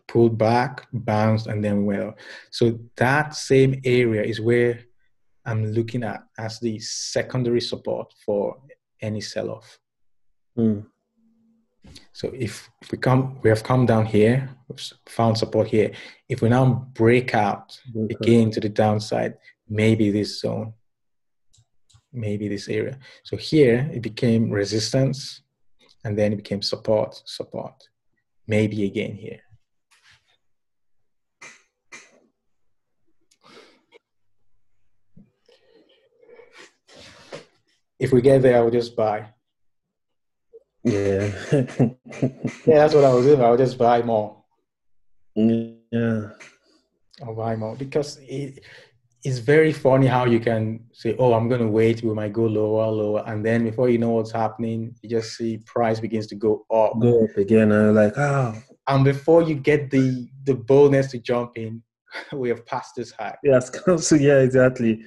pulled 0.08 0.38
back, 0.38 0.88
bounced, 0.94 1.48
and 1.48 1.64
then 1.64 1.92
up. 1.92 2.18
So 2.52 2.80
that 2.96 3.36
same 3.36 3.82
area 3.84 4.24
is 4.24 4.40
where 4.40 4.80
I'm 5.46 5.66
looking 5.74 6.04
at 6.04 6.24
as 6.38 6.60
the 6.60 6.80
secondary 6.80 7.62
support 7.62 8.14
for 8.26 8.58
any 9.02 9.22
sell-off. 9.22 9.80
Mm. 10.58 10.86
So 12.14 12.32
if, 12.34 12.70
if 12.82 12.92
we 12.92 12.98
come, 12.98 13.40
we 13.44 13.50
have 13.50 13.64
come 13.64 13.86
down 13.86 14.06
here, 14.06 14.50
we've 14.68 14.82
found 15.08 15.38
support 15.38 15.68
here. 15.68 15.92
If 16.28 16.42
we 16.42 16.50
now 16.50 16.88
break 16.94 17.36
out 17.36 17.80
Okay. 17.96 18.16
again 18.20 18.52
to 18.52 18.60
the 18.60 18.70
downside, 18.70 19.36
maybe 19.70 20.10
this 20.12 20.42
zone, 20.42 20.74
maybe 22.12 22.48
this 22.48 22.68
area. 22.70 22.98
So 23.24 23.38
here 23.38 23.90
it 23.94 24.02
became 24.02 24.50
resistance, 24.50 25.42
and 26.04 26.18
then 26.18 26.34
it 26.34 26.38
became 26.38 26.62
support, 26.62 27.22
support. 27.26 27.88
Maybe 28.48 28.86
again 28.86 29.14
here. 29.14 29.42
If 38.00 38.12
we 38.12 38.22
get 38.22 38.42
there, 38.42 38.58
I'll 38.58 38.70
just 38.70 38.96
buy. 38.96 39.34
Yeah. 40.92 41.32
Yeah, 42.66 42.80
that's 42.80 42.94
what 42.96 43.04
I 43.04 43.14
was 43.14 43.26
doing. 43.26 43.42
I'll 43.42 43.58
just 43.58 43.78
buy 43.78 44.02
more. 44.02 44.44
yeah. 45.36 46.30
I'll 47.24 47.36
buy 47.36 47.56
more 47.56 47.76
because 47.76 48.18
it, 48.22 48.64
it's 49.24 49.40
very 49.40 49.72
funny 49.74 50.08
how 50.08 50.26
you 50.26 50.40
can 50.40 50.86
say, 50.94 51.16
"Oh, 51.20 51.34
I'm 51.34 51.48
going 51.50 51.62
to 51.62 51.68
wait. 51.68 52.04
We 52.04 52.14
might 52.14 52.34
go 52.34 52.46
lower, 52.46 52.88
lower," 52.92 53.24
and 53.28 53.46
then 53.46 53.64
before 53.64 53.90
you 53.90 53.98
know 53.98 54.12
what's 54.12 54.32
happening, 54.32 54.96
you 55.02 55.10
just 55.10 55.36
see 55.38 55.58
price 55.66 56.00
begins 56.00 56.28
to 56.28 56.36
go 56.36 56.66
up, 56.72 56.94
Go 57.00 57.26
up 57.26 57.36
again 57.38 57.72
and 57.72 57.96
like, 57.96 58.14
ah, 58.18 58.56
and 58.88 59.04
before 59.04 59.42
you 59.44 59.56
get 59.56 59.90
the 59.90 60.28
the 60.46 60.54
boldness 60.56 61.12
to 61.12 61.20
jump 61.20 61.58
in, 61.58 61.82
we 62.34 62.50
have 62.50 62.66
passed 62.66 62.96
this 62.96 63.12
high. 63.12 63.36
yes, 63.44 63.72
so 64.08 64.16
yeah, 64.16 64.40
exactly. 64.40 65.02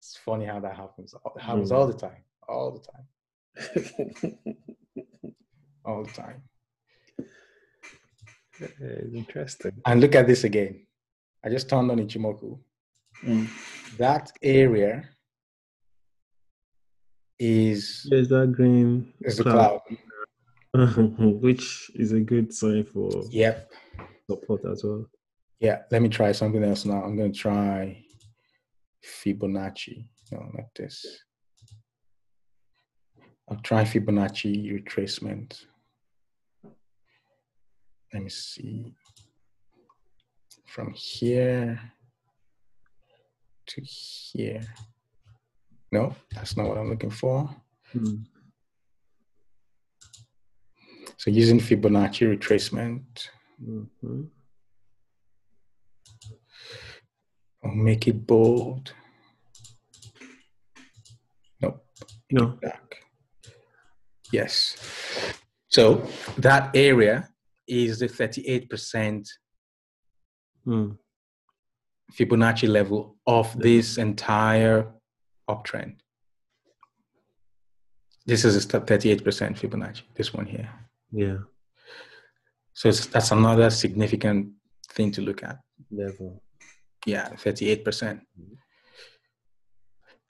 It's 0.00 0.16
funny 0.18 0.44
how 0.44 0.60
that 0.60 0.76
happens. 0.76 1.14
It 1.14 1.40
happens 1.42 1.70
Mm. 1.70 1.76
all 1.76 1.86
the 1.86 1.94
time, 2.06 2.22
all 2.48 2.70
the 2.72 2.80
time, 2.92 3.06
all 5.84 6.04
the 6.04 6.10
time. 6.12 6.42
It's 8.60 9.14
interesting. 9.14 9.72
And 9.84 10.00
look 10.00 10.14
at 10.14 10.26
this 10.26 10.44
again. 10.44 10.86
I 11.44 11.48
just 11.50 11.68
turned 11.68 11.90
on 11.90 11.98
Ichimoku. 11.98 12.58
Mm. 13.24 13.48
That 13.98 14.32
area 14.42 15.08
is 17.38 18.06
There's 18.10 18.28
that 18.28 18.52
green 18.52 19.12
is 19.20 19.38
the 19.38 19.44
cloud. 19.44 19.80
which 21.40 21.90
is 21.94 22.12
a 22.12 22.20
good 22.20 22.52
sign 22.52 22.84
for 22.84 23.22
Yep. 23.30 23.72
support 24.28 24.64
as 24.70 24.82
well. 24.84 25.06
Yeah, 25.60 25.82
let 25.90 26.02
me 26.02 26.08
try 26.08 26.32
something 26.32 26.62
else 26.64 26.84
now. 26.84 27.02
I'm 27.02 27.16
going 27.16 27.32
to 27.32 27.38
try 27.38 28.04
Fibonacci. 29.04 30.06
No, 30.32 30.38
not 30.54 30.66
this. 30.74 31.04
I'll 33.48 33.58
try 33.58 33.84
Fibonacci 33.84 34.72
retracement. 34.72 35.66
Let 38.12 38.22
me 38.22 38.30
see. 38.30 38.94
From 40.66 40.92
here 40.94 41.80
to 43.66 43.80
here. 43.82 44.62
No, 45.92 46.14
that's 46.32 46.56
not 46.56 46.68
what 46.68 46.78
I'm 46.78 46.88
looking 46.90 47.10
for. 47.10 47.48
Mm. 47.94 48.24
So 51.16 51.30
using 51.30 51.60
Fibonacci 51.60 52.26
retracement, 52.36 53.28
Mhm. 53.62 54.30
I'll 57.62 57.70
make 57.74 58.08
it 58.08 58.26
bold. 58.26 58.92
Nope. 61.60 61.86
No. 62.30 62.46
back. 62.60 63.03
Yes. 64.34 64.54
So 65.68 65.84
that 66.38 66.62
area 66.74 67.28
is 67.66 67.98
the 68.00 68.08
38% 68.08 69.28
Mm. 70.66 70.96
Fibonacci 72.12 72.68
level 72.68 73.16
of 73.26 73.58
this 73.58 73.98
entire 73.98 74.92
uptrend. 75.48 75.96
This 78.26 78.44
is 78.44 78.56
a 78.56 78.80
38% 78.80 79.22
Fibonacci, 79.58 80.02
this 80.14 80.32
one 80.32 80.46
here. 80.46 80.70
Yeah. 81.12 81.38
So 82.72 82.88
it's, 82.88 83.06
that's 83.06 83.30
another 83.30 83.70
significant 83.70 84.52
thing 84.90 85.10
to 85.12 85.20
look 85.20 85.42
at. 85.42 85.58
Level. 85.90 86.42
Yeah, 87.06 87.28
38%. 87.30 88.20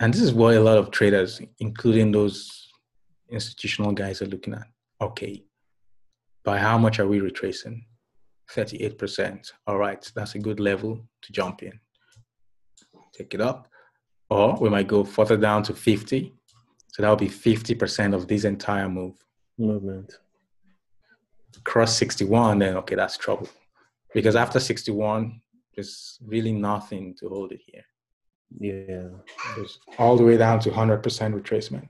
And 0.01 0.13
this 0.13 0.21
is 0.21 0.33
what 0.33 0.57
a 0.57 0.61
lot 0.61 0.79
of 0.79 0.91
traders, 0.91 1.41
including 1.61 2.11
those 2.11 2.64
institutional 3.31 3.93
guys, 3.93 4.23
are 4.23 4.27
looking 4.27 4.55
at. 4.55 4.67
Okay, 5.01 5.45
by 6.45 6.59
how 6.59 6.79
much 6.79 6.99
are 6.99 7.07
we 7.07 7.21
retracing? 7.21 7.85
38%. 8.53 9.53
All 9.67 9.79
right, 9.79 10.11
that's 10.15 10.35
a 10.35 10.39
good 10.39 10.61
level 10.61 11.01
to 11.23 11.33
jump 11.33 11.63
in. 11.63 11.73
Take 13.13 13.35
it 13.35 13.41
up. 13.41 13.69
Or 14.31 14.57
we 14.61 14.69
might 14.69 14.89
go 14.89 15.05
further 15.05 15.37
down 15.37 15.63
to 15.65 15.75
50. 15.75 16.33
So 16.89 17.03
that 17.03 17.11
would 17.11 17.19
be 17.19 17.29
50% 17.29 18.15
of 18.15 18.29
this 18.29 18.45
entire 18.45 18.89
move. 18.89 19.17
Movement. 19.59 20.19
Cross 21.65 21.97
61, 21.97 22.59
then 22.59 22.77
okay, 22.77 22.95
that's 22.95 23.17
trouble. 23.17 23.49
Because 24.13 24.37
after 24.37 24.61
61, 24.61 25.41
there's 25.75 26.19
really 26.25 26.53
nothing 26.53 27.15
to 27.19 27.29
hold 27.29 27.53
it 27.53 27.61
here. 27.65 27.85
Yeah. 28.59 29.09
Goes 29.57 29.79
all 29.99 30.17
the 30.17 30.25
way 30.25 30.37
down 30.37 30.61
to 30.61 30.71
100% 30.71 31.03
retracement. 31.03 31.89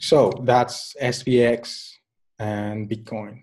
So 0.00 0.32
that's 0.44 0.94
SPX 1.02 1.90
and 2.38 2.88
Bitcoin. 2.88 3.42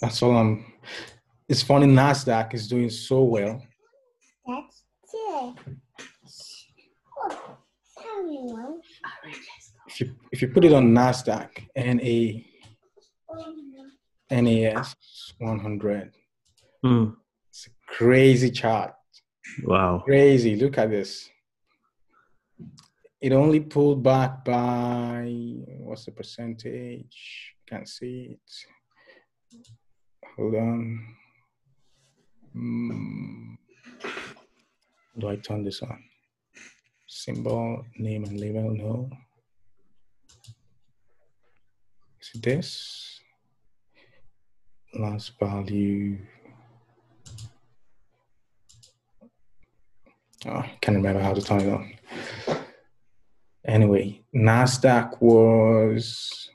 That's 0.00 0.22
all 0.22 0.36
I'm. 0.36 0.72
It's 1.48 1.62
funny, 1.62 1.86
NASDAQ 1.86 2.54
is 2.54 2.66
doing 2.66 2.88
so 2.88 3.24
well. 3.24 3.62
That's 4.46 4.84
it. 5.12 5.54
Oh, 7.18 7.58
sorry. 7.84 8.80
If 9.86 10.00
you, 10.00 10.14
if 10.32 10.40
you 10.40 10.48
put 10.48 10.64
it 10.64 10.72
on 10.72 10.94
NASDAQ, 10.94 11.50
NA, 11.76 12.40
NAS 14.30 14.96
100, 15.38 16.14
Mm. 16.84 17.14
it's 17.48 17.68
a 17.68 17.70
crazy 17.86 18.50
chart. 18.50 18.94
Wow. 19.64 20.02
Crazy. 20.04 20.56
Look 20.56 20.78
at 20.78 20.90
this. 20.90 21.28
It 23.20 23.32
only 23.32 23.60
pulled 23.60 24.02
back 24.02 24.44
by, 24.44 25.30
what's 25.78 26.06
the 26.06 26.10
percentage? 26.10 27.54
Can't 27.68 27.88
see 27.88 28.36
it. 28.36 29.60
Hold 30.36 30.54
on. 30.56 31.06
Hmm. 32.52 33.54
Do 35.18 35.28
I 35.28 35.36
turn 35.36 35.62
this 35.62 35.82
on? 35.82 36.02
Symbol, 37.06 37.84
name, 37.98 38.24
and 38.24 38.40
label? 38.40 38.74
No. 38.74 39.10
Is 42.20 42.30
it 42.34 42.42
this? 42.42 43.20
Last 44.94 45.38
value. 45.38 46.18
Oh, 50.46 50.50
I 50.50 50.76
can't 50.80 50.96
remember 50.96 51.20
how 51.20 51.34
to 51.34 51.42
turn 51.42 51.60
it 51.60 51.72
on. 51.72 51.92
Anyway, 53.64 54.22
NASDAQ 54.34 55.20
was 55.20 56.48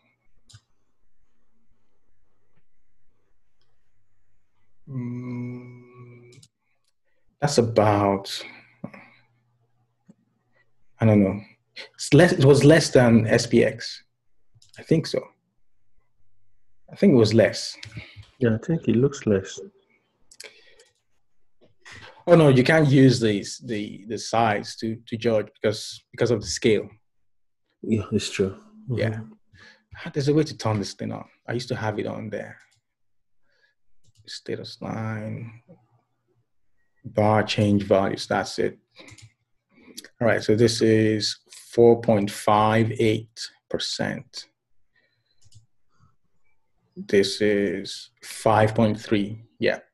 Mm, 4.89 6.33
that's 7.41 7.57
about 7.57 8.43
I 10.99 11.05
don't 11.05 11.21
know. 11.21 11.41
Less 12.13 12.31
it 12.31 12.45
was 12.45 12.63
less 12.63 12.89
than 12.89 13.25
SPX. 13.25 13.97
I 14.79 14.83
think 14.83 15.05
so. 15.05 15.21
I 16.91 16.95
think 16.95 17.13
it 17.13 17.17
was 17.17 17.33
less. 17.33 17.75
Yeah, 18.39 18.55
I 18.55 18.65
think 18.65 18.87
it 18.87 18.95
looks 18.95 19.25
less. 19.25 19.59
Oh 22.29 22.35
no, 22.35 22.49
you 22.49 22.61
can't 22.63 22.89
use 22.89 23.21
these 23.21 23.57
the 23.59 24.03
the 24.07 24.17
size 24.17 24.75
to 24.77 24.97
to 25.07 25.15
judge 25.17 25.47
because 25.61 26.03
because 26.11 26.29
of 26.29 26.41
the 26.41 26.47
scale. 26.47 26.89
Yeah, 27.81 28.03
it's 28.11 28.29
true. 28.29 28.57
Yeah. 28.89 29.19
Ah, 30.05 30.11
There's 30.13 30.27
a 30.27 30.33
way 30.33 30.43
to 30.43 30.57
turn 30.57 30.79
this 30.79 30.93
thing 30.93 31.13
on. 31.13 31.23
I 31.47 31.53
used 31.53 31.69
to 31.69 31.75
have 31.75 31.97
it 31.99 32.05
on 32.05 32.29
there. 32.29 32.57
Status 34.25 34.77
line, 34.81 35.61
bar 37.05 37.43
change 37.43 37.83
values. 37.83 38.27
That's 38.27 38.59
it. 38.59 38.77
All 40.19 40.27
right. 40.27 40.43
So 40.43 40.53
this 40.55 40.81
is 40.81 41.37
4.58%. 41.77 44.45
This 46.97 47.39
is 47.41 48.09
5.3. 48.25 49.37
Yep. 49.59 49.85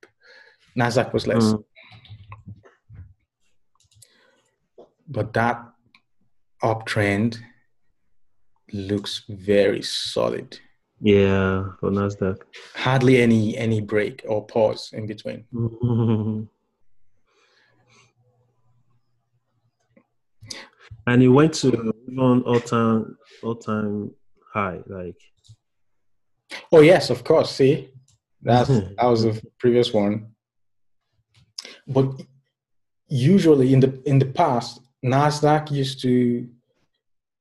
NASDAQ 0.80 1.14
was 1.14 1.28
less. 1.28 1.54
Mm. 1.54 1.64
But 5.08 5.34
that 5.34 5.64
uptrend 6.62 7.38
looks 8.72 9.24
very 9.30 9.82
solid. 9.82 10.60
Yeah, 11.02 11.66
for 11.80 11.92
Nasdaq. 11.92 12.38
hardly 12.76 13.22
any 13.22 13.58
any 13.58 13.82
break 13.82 14.24
or 14.26 14.46
pause 14.46 14.92
in 14.94 15.06
between 15.06 15.44
and 21.08 21.22
it 21.22 21.28
went 21.28 21.54
to 21.56 21.94
even 22.08 22.44
all 22.44 22.60
time 22.60 23.18
all 23.44 23.56
time 23.56 24.12
high. 24.54 24.80
Like 24.88 25.20
oh 26.72 26.82
yes 26.82 27.10
of 27.10 27.24
course 27.24 27.52
see 27.52 27.90
that's 28.42 28.70
that 28.98 29.04
was 29.04 29.24
the 29.24 29.42
previous 29.60 29.94
one 29.94 30.28
but 31.88 32.08
usually 33.08 33.74
in 33.74 33.80
the 33.80 34.02
in 34.06 34.20
the 34.20 34.26
past 34.26 34.80
nasdaq 35.04 35.72
used 35.72 36.02
to 36.02 36.48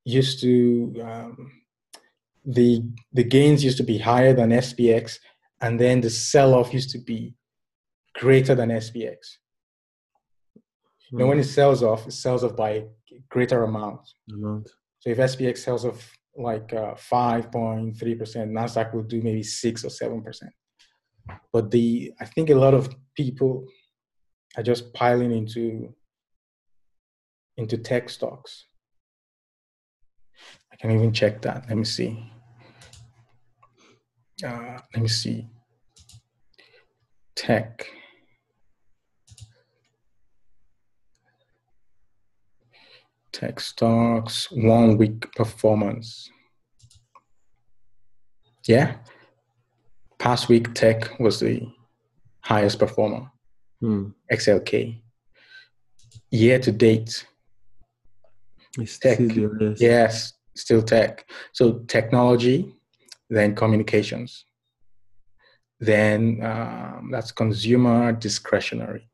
used 0.05 0.41
to 0.41 0.93
um, 1.03 1.51
the 2.45 2.83
the 3.13 3.23
gains 3.23 3.63
used 3.63 3.77
to 3.77 3.83
be 3.83 3.97
higher 3.97 4.33
than 4.33 4.49
spx 4.49 5.19
and 5.61 5.79
then 5.79 6.01
the 6.01 6.09
sell 6.09 6.53
off 6.53 6.73
used 6.73 6.89
to 6.89 6.99
be 6.99 7.33
greater 8.15 8.53
than 8.55 8.69
spx 8.69 9.37
you 11.11 11.19
know 11.19 11.27
when 11.27 11.39
it 11.39 11.45
sells 11.45 11.81
off 11.83 12.07
it 12.07 12.11
sells 12.11 12.43
off 12.43 12.55
by 12.55 12.83
greater 13.29 13.63
amount 13.63 14.01
amount. 14.31 14.69
So 15.03 15.09
if 15.09 15.17
SPX 15.17 15.57
sells 15.57 15.83
off 15.83 16.13
like 16.37 16.71
uh, 16.71 16.93
5.3%, 16.93 17.93
Nasdaq 17.97 18.93
will 18.93 19.03
do 19.03 19.21
maybe 19.21 19.43
6 19.43 19.83
or 19.83 19.89
7%. 19.89 20.23
But 21.51 21.71
the 21.71 22.13
I 22.21 22.25
think 22.25 22.49
a 22.49 22.55
lot 22.55 22.73
of 22.73 22.95
people 23.15 23.65
are 24.55 24.63
just 24.63 24.93
piling 24.93 25.33
into 25.33 25.93
into 27.57 27.77
tech 27.77 28.09
stocks. 28.09 28.65
I 30.71 30.75
can 30.75 30.91
even 30.91 31.13
check 31.13 31.41
that. 31.43 31.65
Let 31.69 31.77
me 31.77 31.83
see. 31.85 32.31
Uh, 34.43 34.77
let 34.93 35.01
me 35.01 35.07
see. 35.07 35.47
Tech. 37.35 37.87
Tech 43.31 43.59
stocks, 43.59 44.51
one 44.51 44.97
week 44.97 45.31
performance. 45.35 46.29
Yeah. 48.67 48.97
Past 50.19 50.49
week, 50.49 50.73
tech 50.73 51.19
was 51.19 51.39
the 51.39 51.61
highest 52.41 52.79
performer, 52.79 53.29
Hmm. 53.81 54.09
XLK. 54.31 55.01
Year 56.31 56.59
to 56.59 56.71
date, 56.71 57.25
It's 58.79 58.97
Tech. 58.97 59.15
still 59.15 59.75
yes, 59.77 60.33
still 60.55 60.81
tech. 60.81 61.29
So 61.51 61.79
technology, 61.87 62.73
then 63.29 63.55
communications, 63.55 64.45
then 65.79 66.39
um, 66.43 67.09
that's 67.11 67.31
consumer 67.31 68.11
discretionary. 68.13 69.09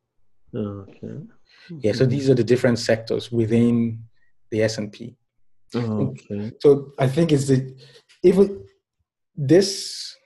Okay. 0.54 1.18
Yeah, 1.82 1.92
so 1.92 2.06
these 2.06 2.28
are 2.30 2.34
the 2.34 2.44
different 2.44 2.78
sectors 2.78 3.30
within 3.30 4.04
the 4.50 4.62
S&P. 4.62 5.16
Okay. 5.74 6.52
So 6.60 6.92
I 6.98 7.06
think 7.06 7.30
it's 7.30 7.46
the 7.46 7.76
even 8.24 8.64
this 9.36 10.16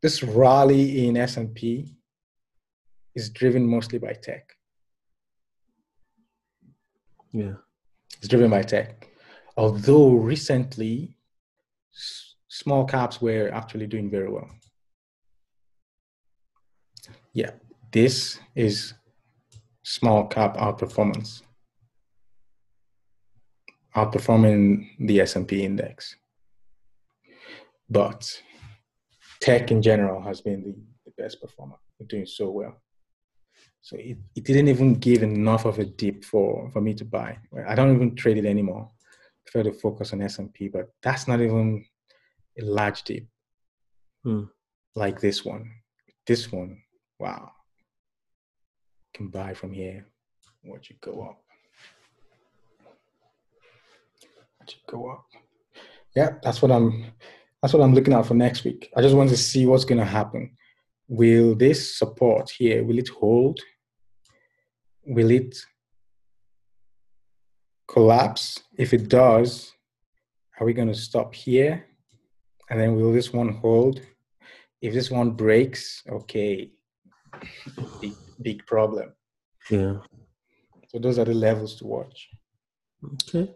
this 0.00 0.22
rally 0.22 1.06
in 1.06 1.16
S 1.16 1.36
and 1.36 1.52
P 1.52 1.96
is 3.14 3.30
driven 3.30 3.66
mostly 3.66 3.98
by 3.98 4.12
tech. 4.12 4.52
Yeah. 7.32 7.54
It's 8.18 8.28
driven 8.28 8.50
by 8.50 8.62
tech. 8.62 9.08
Although 9.56 10.10
recently, 10.12 11.16
s- 11.94 12.34
small 12.48 12.84
caps 12.84 13.20
were 13.20 13.50
actually 13.52 13.86
doing 13.86 14.10
very 14.10 14.30
well. 14.30 14.50
Yeah, 17.32 17.50
this 17.92 18.38
is 18.54 18.94
small 19.82 20.26
cap 20.26 20.56
outperformance, 20.56 21.42
outperforming 23.94 24.88
the 24.98 25.20
S 25.20 25.36
and 25.36 25.46
P 25.46 25.64
index. 25.64 26.16
But 27.88 28.42
tech 29.40 29.70
in 29.70 29.82
general 29.82 30.22
has 30.22 30.40
been 30.40 30.62
the, 30.62 30.74
the 31.04 31.22
best 31.22 31.40
performer. 31.40 31.76
Doing 32.08 32.26
so 32.26 32.50
well. 32.50 32.82
So 33.86 33.96
it, 33.96 34.18
it 34.34 34.42
didn't 34.44 34.66
even 34.66 34.94
give 34.94 35.22
enough 35.22 35.64
of 35.64 35.78
a 35.78 35.84
dip 35.84 36.24
for, 36.24 36.68
for 36.72 36.80
me 36.80 36.92
to 36.94 37.04
buy. 37.04 37.38
I 37.68 37.76
don't 37.76 37.94
even 37.94 38.16
trade 38.16 38.36
it 38.36 38.44
anymore. 38.44 38.90
I 38.90 39.38
prefer 39.44 39.70
to 39.70 39.78
focus 39.78 40.12
on 40.12 40.22
S&P, 40.22 40.66
but 40.66 40.88
that's 41.04 41.28
not 41.28 41.40
even 41.40 41.84
a 42.60 42.64
large 42.64 43.04
dip 43.04 43.26
Hmm. 44.24 44.46
like 44.96 45.20
this 45.20 45.44
one. 45.44 45.70
This 46.26 46.50
one, 46.50 46.82
wow. 47.20 47.52
You 49.04 49.18
Can 49.18 49.28
buy 49.28 49.54
from 49.54 49.72
here. 49.72 50.04
Watch 50.64 50.90
it 50.90 51.00
go 51.00 51.22
up. 51.22 51.40
Watch 54.58 54.74
it 54.74 54.90
go 54.90 55.10
up. 55.12 55.26
Yeah, 56.16 56.30
that's 56.42 56.60
what 56.60 56.72
I'm 56.72 57.12
that's 57.62 57.72
what 57.72 57.84
I'm 57.84 57.94
looking 57.94 58.14
at 58.14 58.26
for 58.26 58.34
next 58.34 58.64
week. 58.64 58.90
I 58.96 59.00
just 59.00 59.14
want 59.14 59.30
to 59.30 59.36
see 59.36 59.64
what's 59.64 59.84
gonna 59.84 60.04
happen. 60.04 60.56
Will 61.06 61.54
this 61.54 61.96
support 61.96 62.50
here, 62.50 62.82
will 62.82 62.98
it 62.98 63.10
hold? 63.10 63.60
Will 65.06 65.30
it 65.30 65.56
collapse? 67.88 68.60
If 68.76 68.92
it 68.92 69.08
does, 69.08 69.72
are 70.58 70.66
we 70.66 70.72
going 70.72 70.88
to 70.88 70.94
stop 70.94 71.34
here? 71.34 71.86
And 72.68 72.80
then 72.80 72.96
will 72.96 73.12
this 73.12 73.32
one 73.32 73.48
hold? 73.48 74.00
If 74.82 74.92
this 74.92 75.10
one 75.10 75.30
breaks, 75.30 76.02
okay, 76.10 76.70
big, 78.00 78.14
big 78.42 78.66
problem. 78.66 79.12
Yeah. 79.70 79.98
So 80.88 80.98
those 80.98 81.18
are 81.18 81.24
the 81.24 81.34
levels 81.34 81.76
to 81.76 81.86
watch. 81.86 82.28
Okay. 83.04 83.54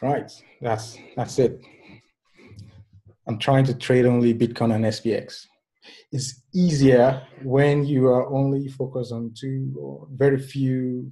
Right, 0.00 0.30
that's 0.60 0.98
that's 1.14 1.38
it. 1.38 1.60
I'm 3.28 3.38
trying 3.38 3.64
to 3.66 3.74
trade 3.74 4.04
only 4.04 4.34
Bitcoin 4.34 4.74
and 4.74 4.84
SPX. 4.86 5.46
It's 6.10 6.42
easier 6.54 7.22
when 7.42 7.84
you 7.84 8.06
are 8.08 8.26
only 8.32 8.68
focused 8.68 9.12
on 9.12 9.32
two 9.34 9.74
or 9.78 10.06
very 10.10 10.38
few 10.38 11.10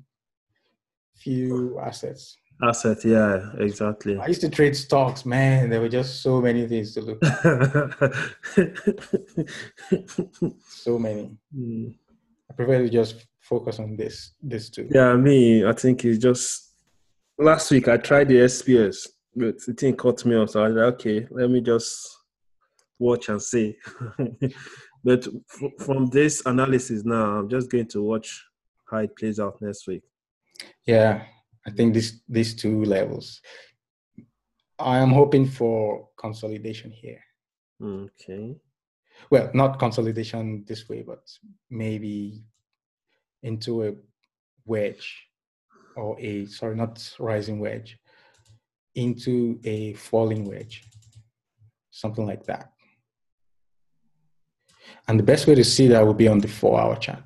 few 1.16 1.78
assets. 1.80 2.36
Assets, 2.62 3.04
Yeah. 3.04 3.52
Exactly. 3.58 4.18
I 4.18 4.26
used 4.26 4.42
to 4.42 4.50
trade 4.50 4.76
stocks, 4.76 5.24
man. 5.24 5.70
There 5.70 5.80
were 5.80 5.88
just 5.88 6.22
so 6.22 6.40
many 6.42 6.66
things 6.66 6.94
to 6.94 7.00
look 7.00 7.24
at. 7.24 8.12
So 10.68 10.98
many. 10.98 11.30
Hmm. 11.54 11.88
I 12.50 12.54
prefer 12.54 12.78
to 12.78 12.88
just 12.90 13.26
focus 13.40 13.78
on 13.78 13.96
this, 13.96 14.32
this 14.42 14.68
two. 14.70 14.88
Yeah, 14.90 15.14
me, 15.16 15.64
I 15.64 15.72
think 15.72 16.04
it's 16.04 16.18
just 16.18 16.74
last 17.38 17.70
week 17.70 17.88
I 17.88 17.96
tried 17.96 18.28
the 18.28 18.36
SPX, 18.36 19.08
but 19.34 19.54
the 19.66 19.72
thing 19.72 19.96
caught 19.96 20.24
me 20.24 20.36
off. 20.36 20.50
So 20.50 20.62
I 20.62 20.68
was 20.68 20.76
like, 20.76 20.94
okay, 20.94 21.26
let 21.30 21.50
me 21.50 21.60
just 21.60 22.18
watch 23.00 23.28
and 23.28 23.42
see. 23.42 23.76
but 25.04 25.26
f- 25.26 25.72
from 25.84 26.06
this 26.06 26.42
analysis 26.46 27.04
now, 27.04 27.38
I'm 27.38 27.48
just 27.48 27.70
going 27.70 27.88
to 27.88 28.02
watch 28.02 28.44
how 28.88 28.98
it 28.98 29.16
plays 29.16 29.40
out 29.40 29.60
next 29.60 29.88
week. 29.88 30.02
Yeah, 30.86 31.24
I 31.66 31.70
think 31.70 31.94
this 31.94 32.20
these 32.28 32.54
two 32.54 32.84
levels. 32.84 33.40
I 34.78 34.98
am 34.98 35.10
hoping 35.10 35.46
for 35.46 36.08
consolidation 36.16 36.90
here. 36.90 37.22
Okay. 37.82 38.56
Well, 39.30 39.50
not 39.52 39.78
consolidation 39.78 40.64
this 40.66 40.88
way, 40.88 41.02
but 41.02 41.28
maybe 41.68 42.42
into 43.42 43.84
a 43.84 43.92
wedge 44.64 45.26
or 45.96 46.18
a 46.20 46.46
sorry, 46.46 46.76
not 46.76 47.14
rising 47.18 47.58
wedge, 47.58 47.98
into 48.94 49.60
a 49.64 49.92
falling 49.94 50.44
wedge, 50.44 50.84
something 51.90 52.26
like 52.26 52.44
that. 52.44 52.72
And 55.08 55.18
the 55.18 55.22
best 55.22 55.46
way 55.46 55.54
to 55.54 55.64
see 55.64 55.88
that 55.88 56.06
would 56.06 56.16
be 56.16 56.28
on 56.28 56.38
the 56.38 56.48
four 56.48 56.80
hour 56.80 56.96
chart. 56.96 57.22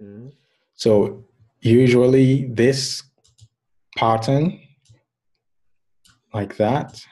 Okay. 0.00 0.34
So 0.74 1.24
usually 1.60 2.46
this 2.46 3.02
pattern 3.96 4.60
like 6.32 6.56
that 6.56 7.04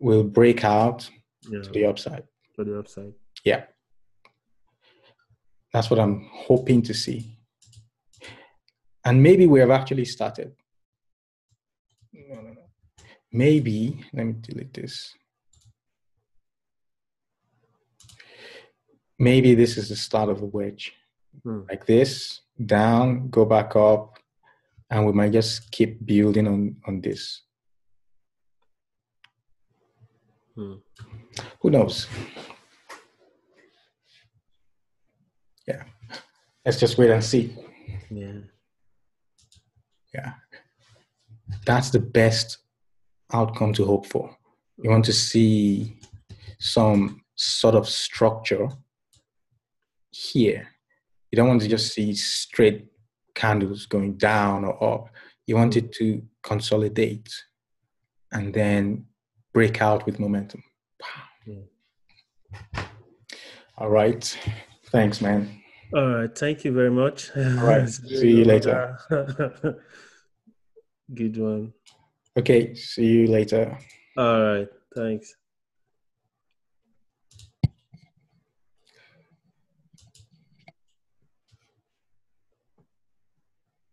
will 0.00 0.24
break 0.24 0.64
out 0.64 1.08
yeah. 1.48 1.62
to 1.62 1.70
the 1.70 1.86
upside. 1.86 2.24
To 2.56 2.64
the 2.64 2.78
upside. 2.78 3.12
Yeah. 3.44 3.64
That's 5.72 5.90
what 5.90 6.00
I'm 6.00 6.28
hoping 6.32 6.82
to 6.82 6.94
see. 6.94 7.36
And 9.04 9.22
maybe 9.22 9.46
we 9.46 9.60
have 9.60 9.70
actually 9.70 10.04
started. 10.04 10.52
Maybe, 13.34 14.00
let 14.12 14.26
me 14.26 14.34
delete 14.40 14.72
this. 14.72 15.12
Maybe 19.18 19.56
this 19.56 19.76
is 19.76 19.88
the 19.88 19.96
start 19.96 20.28
of 20.28 20.40
a 20.40 20.46
wedge. 20.46 20.92
Hmm. 21.42 21.62
Like 21.68 21.84
this, 21.84 22.42
down, 22.64 23.30
go 23.30 23.44
back 23.44 23.74
up, 23.74 24.20
and 24.88 25.04
we 25.04 25.12
might 25.12 25.32
just 25.32 25.68
keep 25.72 26.06
building 26.06 26.46
on, 26.46 26.76
on 26.86 27.00
this. 27.00 27.42
Hmm. 30.54 30.74
Who 31.60 31.70
knows? 31.70 32.06
Yeah. 35.66 35.82
Let's 36.64 36.78
just 36.78 36.96
wait 36.98 37.10
and 37.10 37.24
see. 37.24 37.52
Yeah. 38.10 38.42
Yeah. 40.14 40.34
That's 41.66 41.90
the 41.90 41.98
best 41.98 42.58
outcome 43.34 43.72
to 43.74 43.84
hope 43.84 44.06
for. 44.06 44.34
You 44.78 44.90
want 44.90 45.04
to 45.06 45.12
see 45.12 45.98
some 46.58 47.22
sort 47.34 47.74
of 47.74 47.88
structure 47.88 48.68
here. 50.10 50.68
You 51.30 51.36
don't 51.36 51.48
want 51.48 51.62
to 51.62 51.68
just 51.68 51.92
see 51.92 52.14
straight 52.14 52.86
candles 53.34 53.86
going 53.86 54.16
down 54.16 54.64
or 54.64 54.82
up. 54.94 55.08
You 55.46 55.56
want 55.56 55.76
it 55.76 55.92
to 55.94 56.22
consolidate 56.42 57.28
and 58.32 58.54
then 58.54 59.06
break 59.52 59.82
out 59.82 60.06
with 60.06 60.20
momentum. 60.20 60.62
Yeah. 61.46 62.84
All 63.76 63.90
right. 63.90 64.38
Thanks, 64.90 65.20
man. 65.20 65.60
All 65.92 66.08
right. 66.08 66.38
Thank 66.38 66.64
you 66.64 66.72
very 66.72 66.90
much. 66.90 67.30
All 67.36 67.66
right. 67.66 67.88
See 68.20 68.38
you 68.38 68.44
later. 68.44 68.96
Good 71.14 71.36
one. 71.36 71.72
Okay. 72.36 72.74
See 72.74 73.06
you 73.06 73.26
later. 73.26 73.78
All 74.16 74.42
right. 74.42 74.68
Thanks. 74.94 75.34